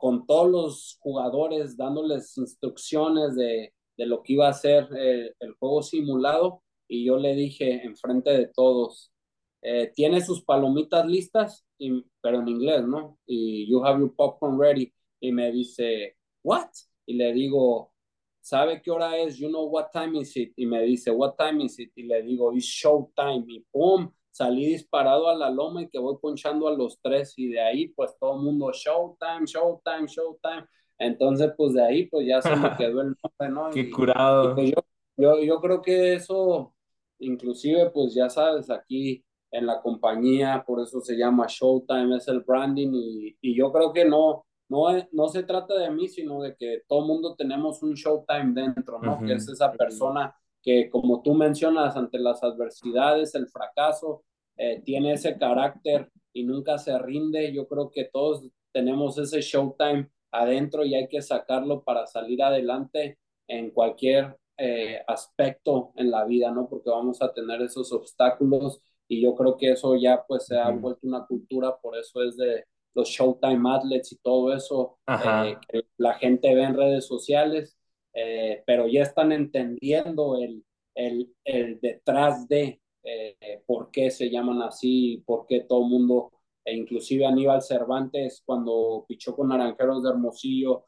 [0.00, 5.82] con todos los jugadores, dándoles instrucciones de, de lo que iba a ser el, juego
[5.82, 6.62] simulado.
[6.88, 9.12] Y yo le dije enfrente de todos,
[9.60, 13.18] eh, tiene sus palomitas listas, y, pero en inglés, ¿no?
[13.26, 14.90] Y you have your popcorn ready.
[15.20, 16.70] Y me dice, what?
[17.04, 17.92] Y le digo,
[18.40, 19.36] ¿sabe qué hora es?
[19.36, 20.54] You know what time is it?
[20.56, 21.92] Y me dice, what time is it?
[21.94, 23.44] Y le digo, it's show time.
[23.48, 27.34] Y pum, salí disparado a la loma y que voy ponchando a los tres.
[27.36, 30.66] Y de ahí, pues todo el mundo, show time, show time, show time.
[30.98, 33.70] Entonces, pues de ahí, pues ya se me quedó el nombre, ¿no?
[33.70, 34.54] Qué curado.
[34.54, 34.82] pues yo,
[35.16, 36.74] yo, yo creo que eso,
[37.18, 42.40] inclusive, pues ya sabes, aquí en la compañía, por eso se llama Showtime, es el
[42.40, 46.54] branding y, y yo creo que no, no, no se trata de mí, sino de
[46.54, 49.18] que todo mundo tenemos un Showtime dentro, ¿no?
[49.18, 54.24] Que es esa persona que, como tú mencionas, ante las adversidades, el fracaso,
[54.56, 57.52] eh, tiene ese carácter y nunca se rinde.
[57.52, 63.18] Yo creo que todos tenemos ese Showtime adentro y hay que sacarlo para salir adelante
[63.48, 66.68] en cualquier eh, aspecto en la vida, ¿no?
[66.68, 70.70] Porque vamos a tener esos obstáculos y yo creo que eso ya pues se ha
[70.70, 75.86] vuelto una cultura, por eso es de los Showtime Athletes y todo eso, eh, que
[75.96, 77.76] la gente ve en redes sociales,
[78.14, 84.62] eh, pero ya están entendiendo el, el, el detrás de eh, por qué se llaman
[84.62, 86.32] así, por qué todo el mundo,
[86.64, 90.86] e inclusive Aníbal Cervantes cuando pichó con Naranjeros de Hermosillo,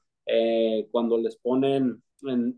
[0.93, 2.03] cuando les ponen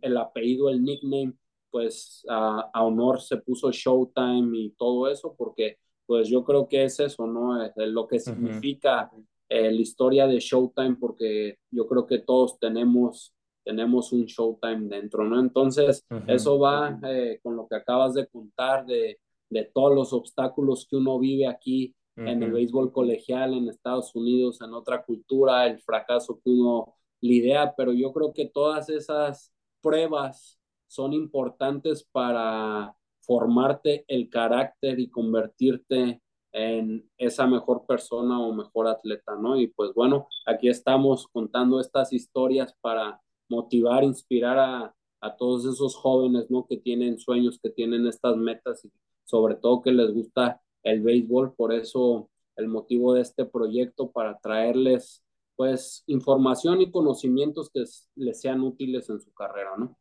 [0.03, 1.33] el apellido, el nickname,
[1.71, 7.01] pues a, honor se puso Showtime y todo eso, porque pues yo creo que es
[7.01, 7.65] eso, ¿no?
[7.65, 9.11] Es lo que significa
[9.49, 13.34] eh, la historia de Showtime, porque yo creo que todos tenemos,
[13.65, 15.41] tenemos un Showtime dentro, ¿no?
[15.41, 20.87] Entonces, eso va eh, con lo que acabas de contar de, de todos los obstáculos
[20.89, 25.81] que uno vive aquí en el béisbol colegial en Estados Unidos, en otra cultura, el
[25.81, 34.05] fracaso que uno lidia, pero yo creo que todas esas pruebas son importantes para formarte
[34.07, 36.21] el carácter y convertirte
[36.53, 39.59] en esa mejor persona o mejor atleta, ¿no?
[39.59, 43.21] Y pues bueno, aquí estamos contando estas historias para
[43.55, 44.95] motivar, inspirar a,
[45.39, 46.67] todos esos jóvenes, ¿no?
[46.67, 48.93] Que tienen sueños, que tienen estas metas y
[49.25, 51.55] sobre todo que les gusta el béisbol.
[51.55, 55.25] Por eso el motivo de este proyecto para traerles
[55.57, 57.85] pues información y conocimientos que
[58.17, 59.97] les sean útiles en su carrera, ¿no?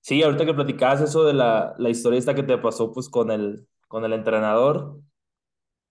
[0.00, 3.68] Sí, ahorita que platicabas eso de la, la historia que te pasó pues con el
[4.12, 4.98] entrenador,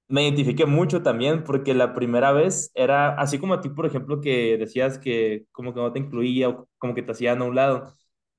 [0.07, 4.21] me identifiqué mucho también porque la primera vez era así como a ti, por ejemplo,
[4.21, 7.55] que decías que como que no te incluía o como que te hacían a un
[7.55, 7.93] lado.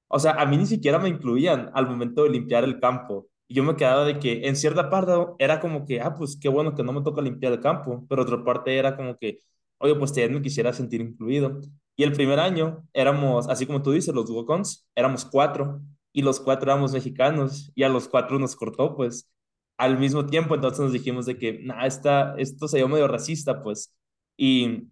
[0.08, 3.28] O sea, a mí ni siquiera me incluían al momento de limpiar el campo.
[3.48, 6.48] Y yo me quedaba de que en cierta parte era como que, ah, pues qué
[6.48, 9.40] bueno que no me toca limpiar el campo, pero otra parte era como que,
[9.78, 11.60] oye, pues también me quisiera sentir incluido.
[11.96, 15.80] Y el primer año éramos, así como tú dices, los Duocons, éramos cuatro
[16.12, 19.28] y los cuatro éramos mexicanos y a los cuatro nos cortó, pues,
[19.76, 20.54] al mismo tiempo.
[20.54, 23.94] Entonces nos dijimos de que, esta, esto se dio medio racista, pues.
[24.36, 24.88] Y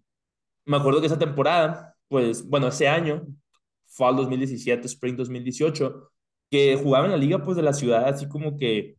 [0.65, 3.25] me acuerdo que esa temporada, pues, bueno, ese año,
[3.87, 6.11] fall 2017, spring 2018,
[6.51, 8.97] que jugaba en la liga, pues, de la ciudad, así como que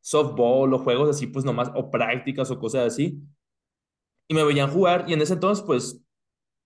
[0.00, 3.20] softball o juegos así, pues, nomás, o prácticas o cosas así.
[4.28, 6.02] Y me veían jugar y en ese entonces, pues,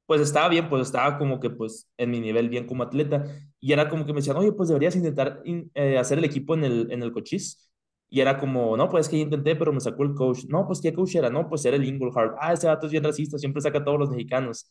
[0.07, 3.25] pues estaba bien, pues estaba como que pues en mi nivel bien como atleta
[3.61, 6.65] y era como que me decían, oye, pues deberías intentar eh, hacer el equipo en
[6.65, 7.72] el, en el cochís.
[8.13, 10.45] Y era como, no, pues que yo intenté, pero me sacó el coach.
[10.47, 11.31] No, pues ¿qué coach era?
[11.31, 12.37] No, pues era el Ingleheart.
[12.39, 14.71] Ah, ese dato es bien racista, siempre saca a todos los mexicanos.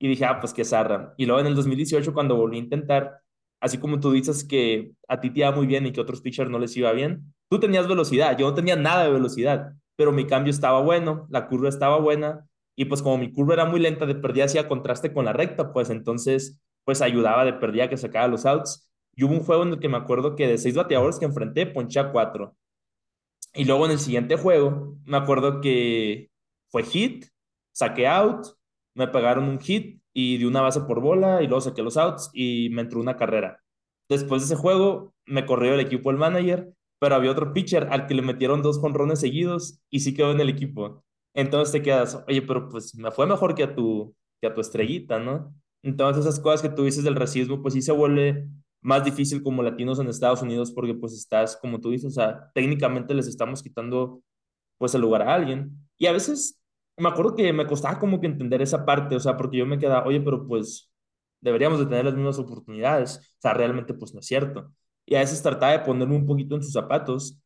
[0.00, 1.14] Y dije, ah, pues qué zarra.
[1.16, 3.20] Y luego en el 2018, cuando volví a intentar,
[3.60, 6.22] así como tú dices que a ti te iba muy bien y que a otros
[6.22, 10.10] pitchers no les iba bien, tú tenías velocidad, yo no tenía nada de velocidad, pero
[10.10, 13.78] mi cambio estaba bueno, la curva estaba buena y pues como mi curva era muy
[13.78, 17.96] lenta, de perdida hacía contraste con la recta, pues entonces pues ayudaba de perdida que
[17.96, 18.90] sacaba los outs.
[19.14, 21.66] Y hubo un juego en el que me acuerdo que de seis bateadores que enfrenté,
[21.66, 22.56] ponché a cuatro.
[23.54, 26.30] Y luego en el siguiente juego, me acuerdo que
[26.68, 27.26] fue hit,
[27.72, 28.46] saqué out,
[28.94, 32.30] me pegaron un hit y di una base por bola y luego saqué los outs
[32.32, 33.60] y me entró una carrera.
[34.08, 38.06] Después de ese juego, me corrió el equipo el manager, pero había otro pitcher al
[38.06, 41.04] que le metieron dos jonrones seguidos y sí quedó en el equipo.
[41.34, 44.60] Entonces te quedas, oye, pero pues me fue mejor que a tu, que a tu
[44.60, 45.54] estrellita, ¿no?
[45.82, 48.48] Entonces esas cosas que tú dices del racismo, pues sí se vuelve
[48.82, 52.50] más difícil como latinos en Estados Unidos porque pues estás, como tú dices, o sea,
[52.54, 54.22] técnicamente les estamos quitando
[54.78, 55.72] pues el lugar a alguien.
[55.98, 56.60] Y a veces
[56.96, 59.78] me acuerdo que me costaba como que entender esa parte, o sea, porque yo me
[59.78, 60.92] quedaba, oye, pero pues
[61.40, 64.72] deberíamos de tener las mismas oportunidades, o sea, realmente pues no es cierto.
[65.06, 67.42] Y a veces trataba de ponerme un poquito en sus zapatos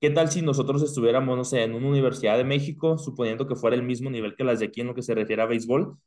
[0.00, 3.76] ¿Qué tal si nosotros estuviéramos, no sé, en una universidad de México, suponiendo que fuera
[3.76, 5.98] el mismo nivel que las de aquí en lo que se refiere a béisbol,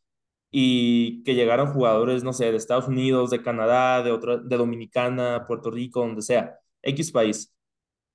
[0.55, 5.45] y que llegaran jugadores, no sé, de Estados Unidos, de Canadá, de, otra, de Dominicana,
[5.47, 7.51] Puerto Rico, donde sea, X país,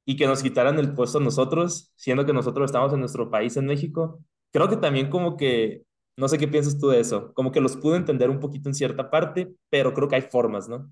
[0.06, 3.56] y que nos quitaran el puesto a nosotros, siendo que nosotros estamos en nuestro país,
[3.56, 4.20] en México?
[4.52, 5.82] Creo que también como que,
[6.16, 8.74] no sé qué piensas tú de eso, como que los pude entender un poquito en
[8.74, 10.88] cierta parte, pero creo que hay formas, ¿no?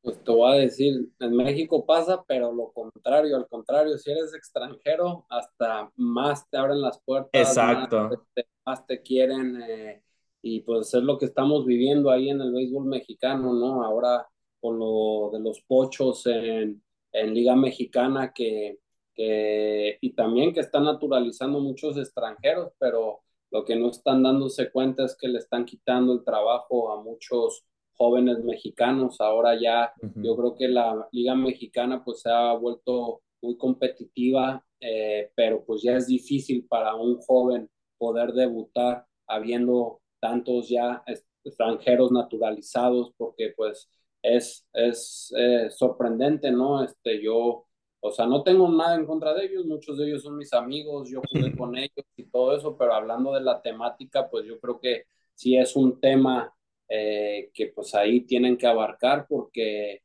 [0.00, 4.34] Pues te voy a decir, en México pasa, pero lo contrario, al contrario, si eres
[4.34, 8.24] extranjero, hasta más te abren las puertas, más, Exacto.
[8.34, 10.02] te, más te quieren, eh,
[10.42, 13.84] y pues es lo que estamos viviendo ahí en el béisbol mexicano, ¿no?
[13.84, 14.26] Ahora
[14.60, 16.82] con lo de los pochos en,
[17.12, 18.78] en Liga Mexicana, que,
[19.14, 23.20] que, y también que están naturalizando muchos extranjeros, pero
[23.50, 27.64] lo que no están dándose cuenta es que le están quitando el trabajo a muchos
[27.94, 29.20] jóvenes mexicanos.
[29.20, 34.64] Ahora ya yo Ujú, creo que la liga mexicana pues se ha vuelto muy competitiva,
[34.80, 37.68] eh, pero pues ya es difícil para un joven
[37.98, 41.02] poder debutar habiendo tantos ya
[41.44, 43.90] extranjeros naturalizados, porque pues
[44.22, 46.84] es, es eh, sorprendente, ¿no?
[46.84, 47.66] Este, yo,
[48.00, 51.10] o sea, no tengo nada en contra de ellos, muchos de ellos son mis amigos,
[51.10, 54.78] yo jugué con ellos y todo eso, pero hablando de la temática, pues yo creo
[54.78, 56.54] que sí es un tema
[56.88, 60.02] eh, que pues ahí tienen que abarcar porque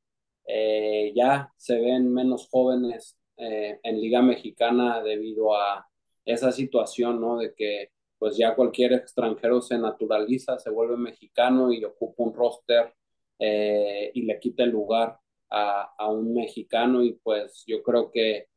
[0.47, 5.87] eh, ya se ven menos jóvenes en Liga Mexicana debido a
[6.25, 7.37] esa situación, ¿no?
[7.37, 12.93] De que pues ya cualquier extranjero se naturaliza, se vuelve mexicano y ocupa un roster
[13.39, 18.47] eh, y le quita el lugar a, a un mexicano y pues yo creo que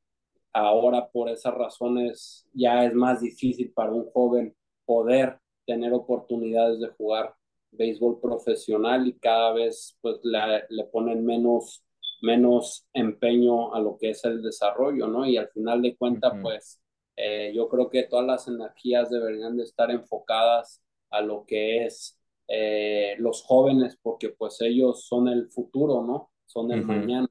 [0.52, 4.54] ahora por esas razones ya es más difícil para un joven
[4.84, 7.34] poder tener oportunidades de jugar
[7.72, 11.84] béisbol profesional y cada vez pues le, le ponen menos,
[12.22, 15.26] menos empeño a lo que es el desarrollo, ¿no?
[15.26, 16.80] Y al final de cuentas pues
[17.16, 22.18] eh, yo creo que todas las energías deberían de estar enfocadas a lo que es
[22.48, 26.32] eh, los jóvenes porque pues ellos son el futuro, ¿no?
[26.46, 27.28] Son el Ujú, mañana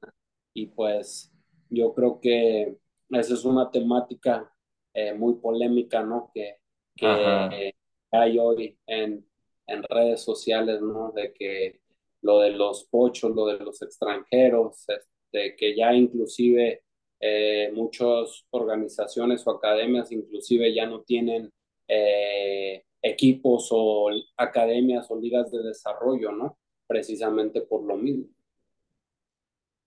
[0.54, 1.32] y pues
[1.68, 2.76] yo creo que
[3.10, 4.52] esa es una temática
[4.94, 6.30] eh, muy polémica, ¿no?
[6.34, 6.56] Que,
[6.96, 7.74] que
[8.12, 9.26] hay hoy en,
[9.66, 11.12] en redes sociales, ¿no?
[11.12, 11.80] De que
[12.22, 16.84] lo de los pochos, lo de los extranjeros, este, que ya inclusive
[17.20, 21.52] eh, muchas organizaciones o academias inclusive ya no tienen
[21.86, 26.58] eh, equipos o academias o ligas de desarrollo, ¿no?
[26.86, 28.26] Precisamente por lo mismo.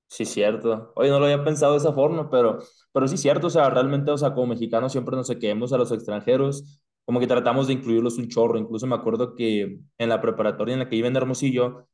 [0.08, 0.92] Sí, cierto.
[0.96, 2.60] Oye, no lo había pensado de esa forma, pero,
[2.92, 3.48] pero sí, cierto.
[3.48, 7.26] O sea, realmente, o sea, como mexicanos siempre nos quedemos a los extranjeros, como que
[7.28, 8.60] tratamos de incluirlos un chorro.
[8.60, 11.88] Incluso me acuerdo que en la preparatoria en la que iba en Hermosillo,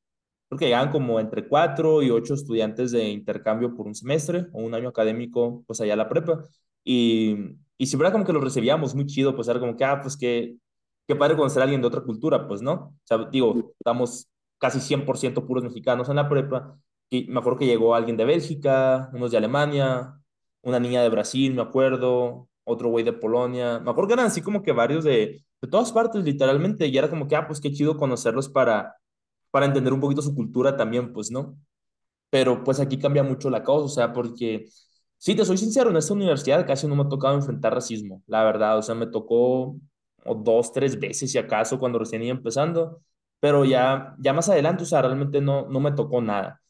[0.50, 4.62] creo que llegaban como entre cuatro y ocho estudiantes de intercambio por un semestre o
[4.64, 6.43] un año académico, pues allá a la prepa.
[6.84, 7.38] Y,
[7.78, 10.18] y siempre era como que los recibíamos muy chido, pues era como que, ah, pues
[10.18, 10.58] que,
[11.08, 12.74] qué padre conocer a alguien de otra cultura, pues, ¿no?
[12.74, 14.28] O sea, digo, estamos
[14.58, 16.78] casi 100% puros mexicanos en la prepa.
[17.10, 20.20] Y me acuerdo que llegó alguien de Bélgica, unos de Alemania,
[20.62, 23.80] una niña de Brasil, me acuerdo, otro güey de Polonia.
[23.80, 26.88] Me acuerdo que eran así como que varios de, de todas partes, literalmente.
[26.88, 28.95] Y era como que, ah, pues qué chido conocerlos para
[29.52, 31.58] para entender un poquito su cultura también, pues, ¿no?
[32.30, 34.68] Pero pues aquí cambia mucho la cosa, o sea, porque,
[35.18, 38.43] sí, te soy sincero, en esta universidad casi no me ha tocado enfrentar racismo, la
[38.43, 39.78] verdad, o sea, me tocó
[40.26, 43.02] o dos, tres veces si acaso cuando recién iba empezando,
[43.39, 46.62] pero ya, ya más adelante, o sea, realmente no, no me tocó nada.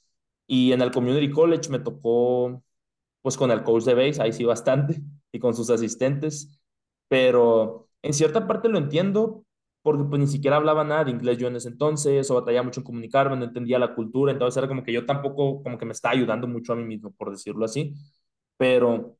[0.48, 2.64] Y en el Community College me tocó,
[3.22, 5.02] pues con el coach de base, ahí sí bastante,
[5.32, 6.62] y con sus asistentes,
[7.08, 9.46] pero en cierta parte lo entiendo,
[9.90, 12.82] porque pues ni siquiera hablaba nada de inglés yo en ese entonces, o batallaba mucho
[12.82, 15.94] en comunicarme, no entendía la cultura, entonces era como que yo tampoco, como que me
[15.94, 17.94] estaba ayudando mucho a mí mismo, por decirlo así,
[18.58, 19.18] pero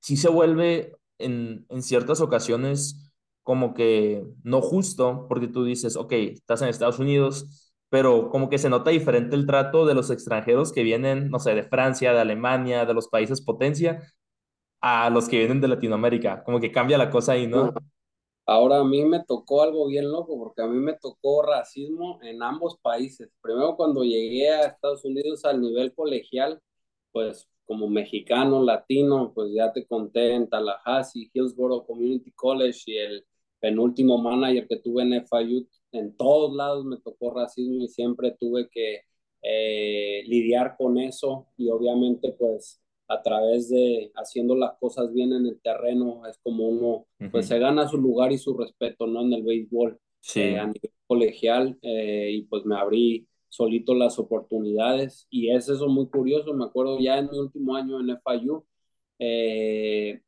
[0.00, 3.12] sí se vuelve en, en ciertas ocasiones
[3.42, 8.58] como que no justo, porque tú dices, ok, estás en Estados Unidos, pero como que
[8.58, 12.20] se nota diferente el trato de los extranjeros que vienen, no sé, de Francia, de
[12.20, 14.02] Alemania, de los países potencia,
[14.80, 17.72] a los que vienen de Latinoamérica, como que cambia la cosa ahí, ¿no?
[18.48, 22.42] Ahora a mí me tocó algo bien loco, porque a mí me tocó racismo en
[22.42, 23.28] ambos países.
[23.42, 26.58] Primero cuando llegué a Estados Unidos al nivel colegial,
[27.12, 33.26] pues como mexicano, latino, pues ya te conté en Tallahassee, Hillsborough Community College y el
[33.60, 38.70] penúltimo manager que tuve en FIU, en todos lados me tocó racismo y siempre tuve
[38.70, 39.02] que
[39.42, 45.46] eh, lidiar con eso y obviamente pues a través de haciendo las cosas bien en
[45.46, 47.54] el terreno es como uno pues Ujú.
[47.54, 49.22] se gana su lugar y su respeto, ¿no?
[49.22, 49.92] En el béisbol
[50.34, 50.70] eh, a Sí.
[50.74, 56.52] nivel colegial eh, y pues me abrí solito las oportunidades y es eso muy curioso,
[56.52, 58.64] me acuerdo ya en mi último año en FIU,
[59.18, 60.20] eh,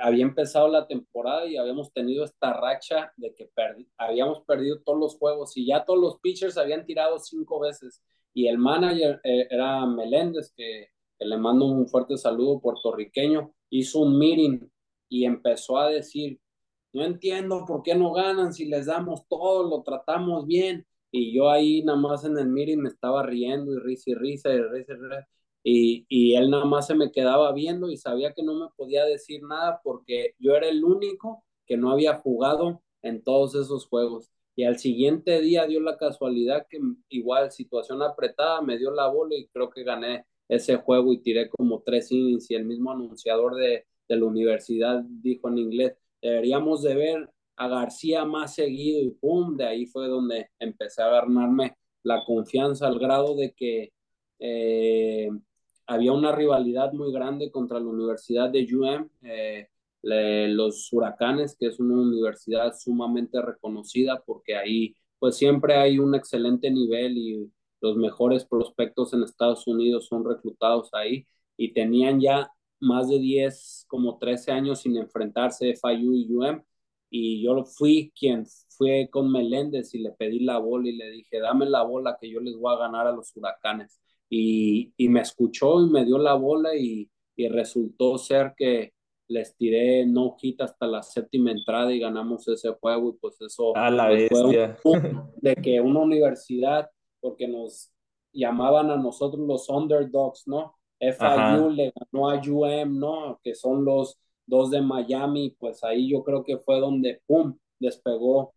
[0.00, 4.98] había empezado la temporada y habíamos tenido esta racha de que perdi habíamos perdido todos
[4.98, 8.00] los juegos y ya todos los pitchers habían tirado cinco veces
[8.32, 10.88] y el manager eh, era Meléndez, que
[11.20, 14.68] le mando un fuerte saludo puertorriqueño, hizo un meeting
[15.08, 16.40] y empezó a decir,
[16.92, 20.86] no entiendo por qué no ganan si les damos todo, lo tratamos bien.
[21.10, 24.52] y yo ahí nada más en el meeting me estaba riendo y risa y risa
[24.52, 25.28] y risa y risa.
[25.62, 29.04] Y, y él nada más se me quedaba viendo y sabía que no me podía
[29.04, 34.30] decir nada porque yo era el único que no había jugado en todos esos juegos.
[34.56, 36.78] Y al siguiente día dio la casualidad que
[37.10, 41.48] igual situación apretada, me dio la bola y creo que gané ese juego y tiré
[41.48, 46.82] como tres innings y el mismo anunciador de, de la universidad dijo en inglés, deberíamos
[46.82, 51.76] de ver a García más seguido y pum, de ahí fue donde empecé a ganarme
[52.02, 53.92] la confianza al grado de que
[54.38, 55.28] eh,
[55.86, 59.68] había una rivalidad muy grande contra la Universidad de UM, eh,
[60.02, 66.70] los Huracanes, que es una universidad sumamente reconocida porque ahí pues siempre hay un excelente
[66.70, 71.26] nivel y los mejores prospectos en Estados Unidos son reclutados ahí
[71.56, 72.50] y tenían ya
[72.80, 76.62] más de 10, como 13 años sin enfrentarse FIU y UM.
[77.10, 81.40] Y yo fui quien fue con Meléndez y le pedí la bola y le dije,
[81.40, 84.00] dame la bola que yo les voy a ganar a los huracanes.
[84.28, 88.92] Y, y me escuchó y me dio la bola y, y resultó ser que
[89.28, 93.76] les tiré no hit hasta la séptima entrada y ganamos ese juego y pues eso
[93.76, 94.28] a la pues,
[94.80, 96.88] fue un de que una universidad,
[97.20, 97.90] porque nos
[98.32, 100.74] llamaban a nosotros los underdogs, ¿no?
[101.00, 103.40] FIU le ganó a UM, ¿no?
[103.42, 108.54] Que son los dos de Miami, pues ahí yo creo que fue donde, ¡pum!, despegó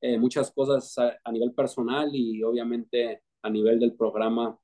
[0.00, 4.58] eh, muchas cosas a, a, nivel personal y obviamente a nivel del programa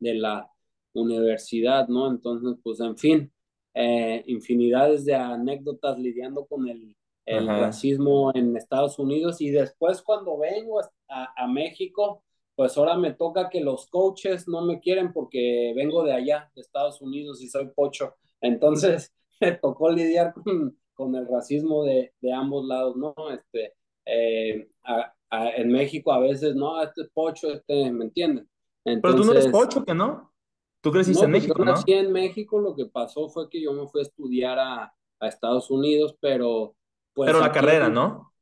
[0.00, 0.50] de la
[0.94, 2.08] universidad, ¿no?
[2.08, 3.32] Entonces, pues en fin,
[3.74, 6.96] eh, infinidades de anécdotas lidiando con el,
[7.26, 12.22] el racismo en Estados Unidos y después cuando vengo a, a México,
[12.56, 16.60] pues ahora me toca que los coaches no me quieren porque vengo de allá, de
[16.60, 18.14] Estados Unidos y soy pocho.
[18.40, 23.14] Entonces me tocó lidiar con, con el racismo de, de, ambos lados, ¿no?
[23.30, 23.74] Este,
[24.06, 28.48] eh, a, a, en México a veces, no, este es pocho, este, ¿me entienden?
[28.84, 30.32] Entonces, Pero tú no eres pocho, ¿que no?
[30.80, 31.98] Tú creciste no, en México, yo nací ¿no?
[31.98, 35.70] en México, lo que pasó fue que yo me fui a estudiar a, a Estados
[35.70, 36.76] Unidos, pero...
[37.14, 38.32] Pues, pero la carrera, ¿no?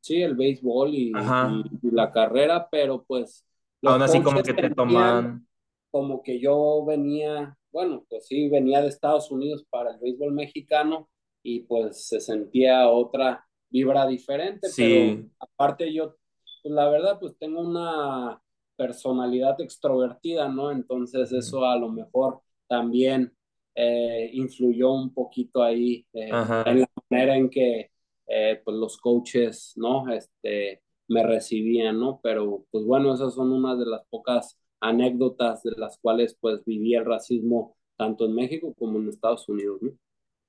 [0.00, 3.46] Sí, el béisbol y, y, y la carrera, pero pues
[3.84, 5.46] Aún así como que te toman...
[5.90, 11.10] Como que yo venía, bueno, pues sí, venía de Estados Unidos para el béisbol mexicano
[11.42, 14.82] y pues se sentía otra vibra diferente, sí.
[14.82, 16.16] pero aparte yo,
[16.62, 18.40] pues la verdad, pues tengo una
[18.74, 20.70] personalidad extrovertida, ¿no?
[20.70, 23.36] Entonces eso a lo mejor también
[23.74, 26.30] eh, influyó un poquito ahí eh,
[26.66, 27.90] en la manera en que
[28.32, 30.10] eh, pues los coaches, ¿no?
[30.12, 32.20] Este, me recibían, ¿no?
[32.22, 36.94] Pero pues bueno, esas son unas de las pocas anécdotas de las cuales pues viví
[36.94, 39.90] el racismo tanto en México como en Estados Unidos, ¿no?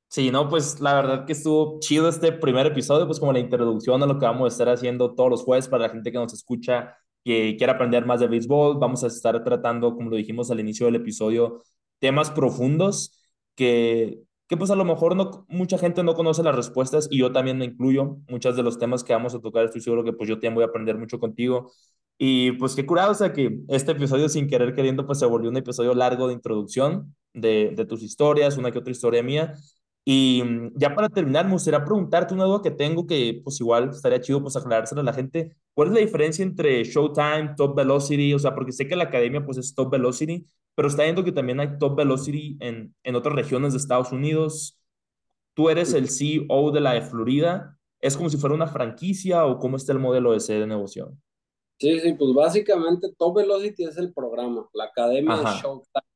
[0.07, 4.01] Sí, no, pues la verdad que estuvo chido este primer episodio, pues como la introducción
[4.03, 6.33] a lo que vamos a estar haciendo todos los jueves para la gente que nos
[6.33, 8.77] escucha, que quiera aprender más de béisbol.
[8.79, 11.63] Vamos a estar tratando, como lo dijimos al inicio del episodio,
[11.99, 13.19] temas profundos
[13.55, 17.31] que, que pues a lo mejor no, mucha gente no conoce las respuestas y yo
[17.31, 18.17] también me incluyo.
[18.27, 20.63] Muchos de los temas que vamos a tocar estoy seguro que pues yo también voy
[20.63, 21.71] a aprender mucho contigo.
[22.17, 25.49] Y pues qué curado, o sea que este episodio sin querer queriendo pues se volvió
[25.49, 29.55] un episodio largo de introducción de, de tus historias, una que otra historia mía.
[30.05, 30.43] Y
[30.75, 34.41] ya para terminar, me gustaría preguntarte una duda que tengo que pues igual estaría chido
[34.41, 35.55] pues aclarársela a la gente.
[35.73, 38.33] ¿Cuál es la diferencia entre Showtime, Top Velocity?
[38.33, 40.45] O sea, porque sé que la academia pues es Top Velocity,
[40.75, 44.77] pero está viendo que también hay Top Velocity en, en otras regiones de Estados Unidos.
[45.53, 47.77] Tú eres el CEO de la de Florida.
[48.01, 51.15] ¿Es como si fuera una franquicia o cómo está el modelo ese de negocio?
[51.79, 55.49] Sí, sí, pues básicamente Top Velocity es el programa, la academia Ajá.
[55.55, 56.12] es Showtime.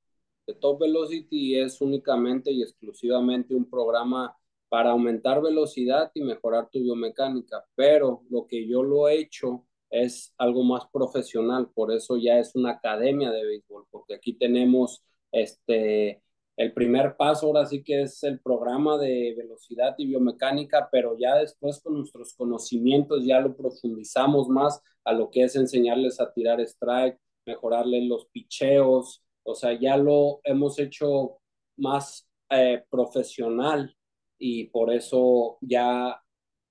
[0.47, 4.35] The Top Velocity es únicamente y exclusivamente un programa
[4.69, 10.33] para aumentar velocidad y mejorar tu biomecánica, pero lo que yo lo he hecho es
[10.37, 16.21] algo más profesional, por eso ya es una academia de béisbol, porque aquí tenemos este
[16.57, 21.35] el primer paso ahora sí que es el programa de velocidad y biomecánica, pero ya
[21.35, 26.59] después con nuestros conocimientos ya lo profundizamos más a lo que es enseñarles a tirar
[26.61, 31.37] strike, mejorarles los picheos, o sea, ya lo hemos hecho
[31.77, 33.95] más eh, profesional
[34.37, 36.21] y por eso ya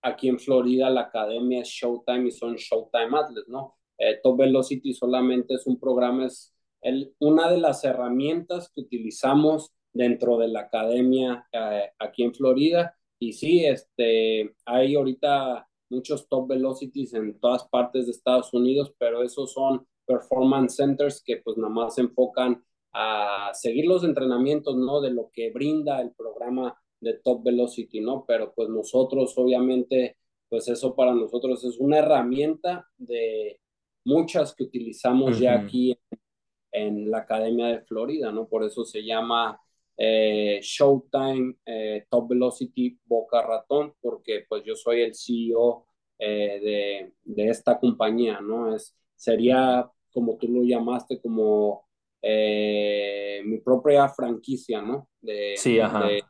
[0.03, 3.77] aquí en Florida la academia es Showtime y son Showtime Athletes, ¿no?
[3.99, 9.73] Eh, Top Velocity solamente es un programa, es el, una de las herramientas que utilizamos
[9.93, 12.95] dentro de la academia eh, aquí en Florida.
[13.19, 19.23] Y sí, este, hay ahorita muchos Top Velocities en todas partes de Estados Unidos, pero
[19.23, 25.01] esos son performance centers que pues nada más se enfocan a seguir los entrenamientos, ¿no?
[25.01, 28.25] De lo que brinda el programa de Top Velocity, ¿no?
[28.27, 30.17] Pero pues nosotros obviamente,
[30.49, 33.61] pues eso para nosotros es una herramienta de,
[34.07, 35.99] muchas que utilizamos ya aquí
[36.73, 38.49] en, la Academia de Florida, ¿no?
[38.49, 39.61] Por eso se llama
[39.97, 45.87] eh, Showtime eh, Top Velocity Boca Ratón, porque pues yo soy el CEO
[46.19, 48.75] de, de, esta compañía, ¿no?
[48.75, 51.85] Es, sería, como tú lo llamaste, como
[52.23, 55.09] mi propia franquicia, ¿no?
[55.21, 56.07] De, sí, ajá.
[56.07, 56.23] De,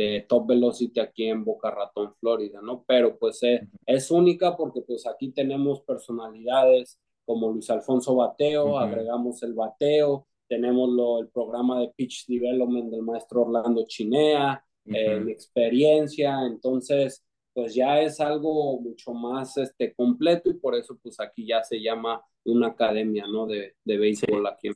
[0.00, 2.84] de Top Velocity aquí en Boca Ratón, Florida, ¿no?
[2.86, 9.42] Pero pues eh, es única porque pues aquí tenemos personalidades como Luis Alfonso Bateo, agregamos
[9.42, 15.30] el bateo, tenemos lo, el programa de Pitch Development del maestro Orlando Chinea, eh, mi
[15.30, 17.22] experiencia, entonces
[17.52, 21.80] pues ya es algo mucho más este, completo y por eso pues aquí ya se
[21.80, 23.46] llama una academia, ¿no?
[23.46, 24.74] De, de béisbol aquí en.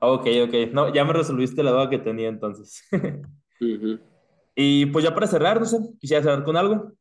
[0.00, 0.72] Ok, ok.
[0.72, 2.82] No, ya me resolviste la duda que tenía entonces.
[4.54, 6.92] Y pues ya para cerrar, no sé, quisiera cerrar con algo.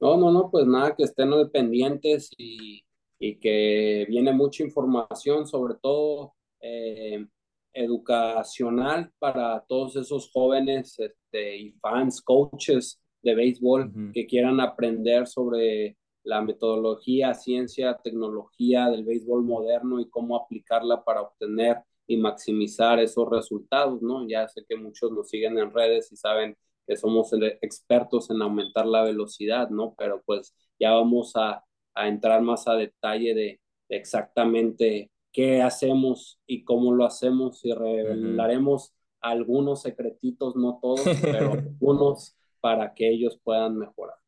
[0.00, 2.84] No, no, no, pues nada, que estén pendientes y,
[3.18, 7.26] y que viene mucha información, sobre todo eh,
[7.72, 15.96] educacional para todos esos jóvenes este, y fans, coaches de béisbol que quieran aprender sobre
[16.28, 23.30] la metodología, ciencia, tecnología del béisbol moderno y cómo aplicarla para obtener y maximizar esos
[23.30, 24.28] resultados, ¿no?
[24.28, 26.54] Ya sé que muchos nos siguen en redes y saben
[26.86, 29.94] que somos expertos en aumentar la velocidad, ¿no?
[29.96, 31.64] Pero pues ya vamos a,
[31.94, 38.92] a entrar más a detalle de, exactamente qué hacemos y cómo lo hacemos y revelaremos
[39.22, 44.18] algunos secretitos, no todos, pero algunos para que ellos puedan mejorar.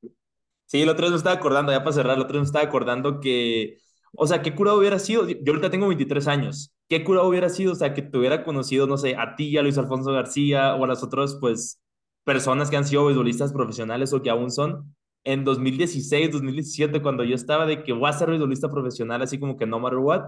[0.70, 2.64] Sí, el otro día me estaba acordando, ya para cerrar, el otro día me estaba
[2.64, 3.78] acordando que,
[4.12, 7.72] o sea, qué curado hubiera sido, yo ahorita tengo 23 años, qué curado hubiera sido,
[7.72, 10.84] o sea, que te hubiera conocido, no sé, a ti, a Luis Alfonso García o
[10.84, 11.80] a las otras, pues,
[12.22, 14.94] personas que han sido beisbolistas profesionales o que aún son,
[15.24, 19.56] en 2016, 2017, cuando yo estaba de que voy a ser beisbolista profesional, así como
[19.56, 20.22] que no matter what,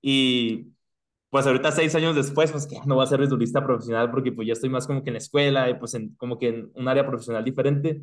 [0.00, 0.72] y
[1.30, 4.46] pues ahorita seis años después, pues que no voy a ser beisbolista profesional porque pues
[4.48, 6.88] ya estoy más como que en la escuela y pues en, como que en un
[6.88, 8.02] área profesional diferente,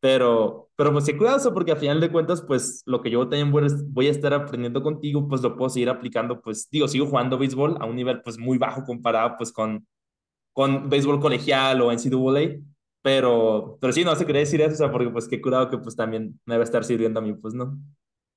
[0.00, 3.52] pero, pero pues sí, cuidado, porque a final de cuentas, pues lo que yo también
[3.92, 7.76] voy a estar aprendiendo contigo, pues lo puedo seguir aplicando, pues digo, sigo jugando béisbol
[7.80, 9.86] a un nivel pues muy bajo comparado pues con,
[10.52, 12.60] con béisbol colegial o NCAA,
[13.02, 15.78] pero, pero sí, no se quería decir eso, o sea, porque pues qué curado que
[15.78, 17.78] pues también me va a estar sirviendo a mí, pues no.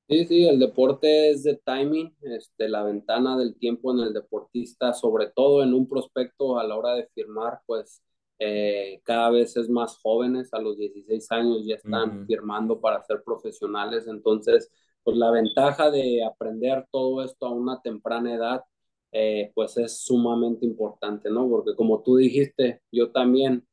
[0.10, 4.94] Sí, sí, el deporte es de timing, este, la ventana del tiempo en el deportista,
[4.94, 8.04] sobre todo en un prospecto a la hora de firmar, pues
[8.40, 13.24] eh, cada vez es más jóvenes, a los 16 años ya están firmando para ser
[13.24, 14.72] profesionales, entonces,
[15.04, 18.64] pues la ventaja de aprender todo esto a una temprana edad,
[19.12, 21.48] eh, pues es sumamente importante, ¿no?
[21.50, 23.68] Porque como tú dijiste, yo también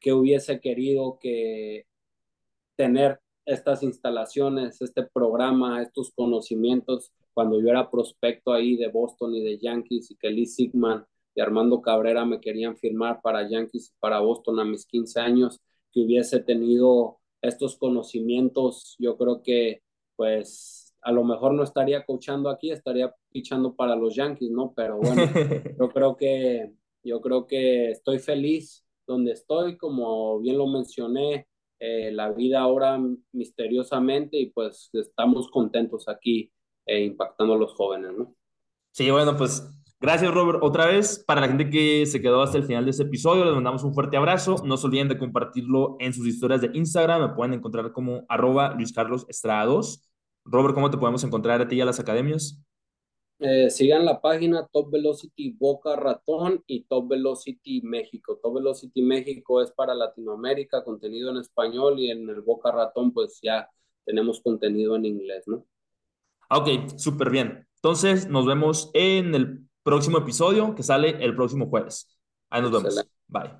[0.00, 1.86] que hubiese querido que
[2.76, 9.42] tener estas instalaciones, este programa, estos conocimientos, cuando yo era prospecto ahí de Boston y
[9.42, 11.06] de Yankees y que Lee Sigman
[11.36, 15.60] y Armando Cabrera me querían firmar para Yankees y para Boston a mis 15 años,
[15.92, 19.82] que hubiese tenido estos conocimientos, yo creo que
[20.16, 24.72] pues a lo mejor no estaría coachando aquí, estaría pichando para los Yankees, ¿no?
[24.74, 25.22] Pero bueno,
[25.78, 26.72] yo creo que
[27.04, 31.46] yo creo que estoy feliz donde estoy, como bien lo mencioné,
[31.78, 32.98] eh, la vida ahora
[33.32, 36.50] misteriosamente y pues estamos contentos aquí
[36.86, 38.34] eh, impactando a los jóvenes, ¿no?
[38.90, 39.62] Sí, bueno, pues
[39.98, 40.58] Gracias, Robert.
[40.62, 43.54] Otra vez, para la gente que se quedó hasta el final de este episodio, les
[43.54, 44.56] mandamos un fuerte abrazo.
[44.64, 47.22] No se olviden de compartirlo en sus historias de Instagram.
[47.22, 50.02] Me pueden encontrar como arroba Luis Carlos Estrada 2.
[50.44, 52.62] Robert, ¿cómo te podemos encontrar a ti y a las academias?
[53.38, 58.38] Eh, sigan la página Top Velocity Boca Ratón y Top Velocity México.
[58.42, 63.38] Top Velocity México es para Latinoamérica, contenido en español y en el Boca Ratón pues
[63.42, 63.68] ya
[64.06, 65.66] tenemos contenido en inglés, ¿no?
[66.48, 67.66] Ok, súper bien.
[67.76, 72.18] Entonces nos vemos en el próximo episodio que sale el próximo jueves.
[72.50, 73.06] Ahí nos vemos.
[73.28, 73.56] Bye.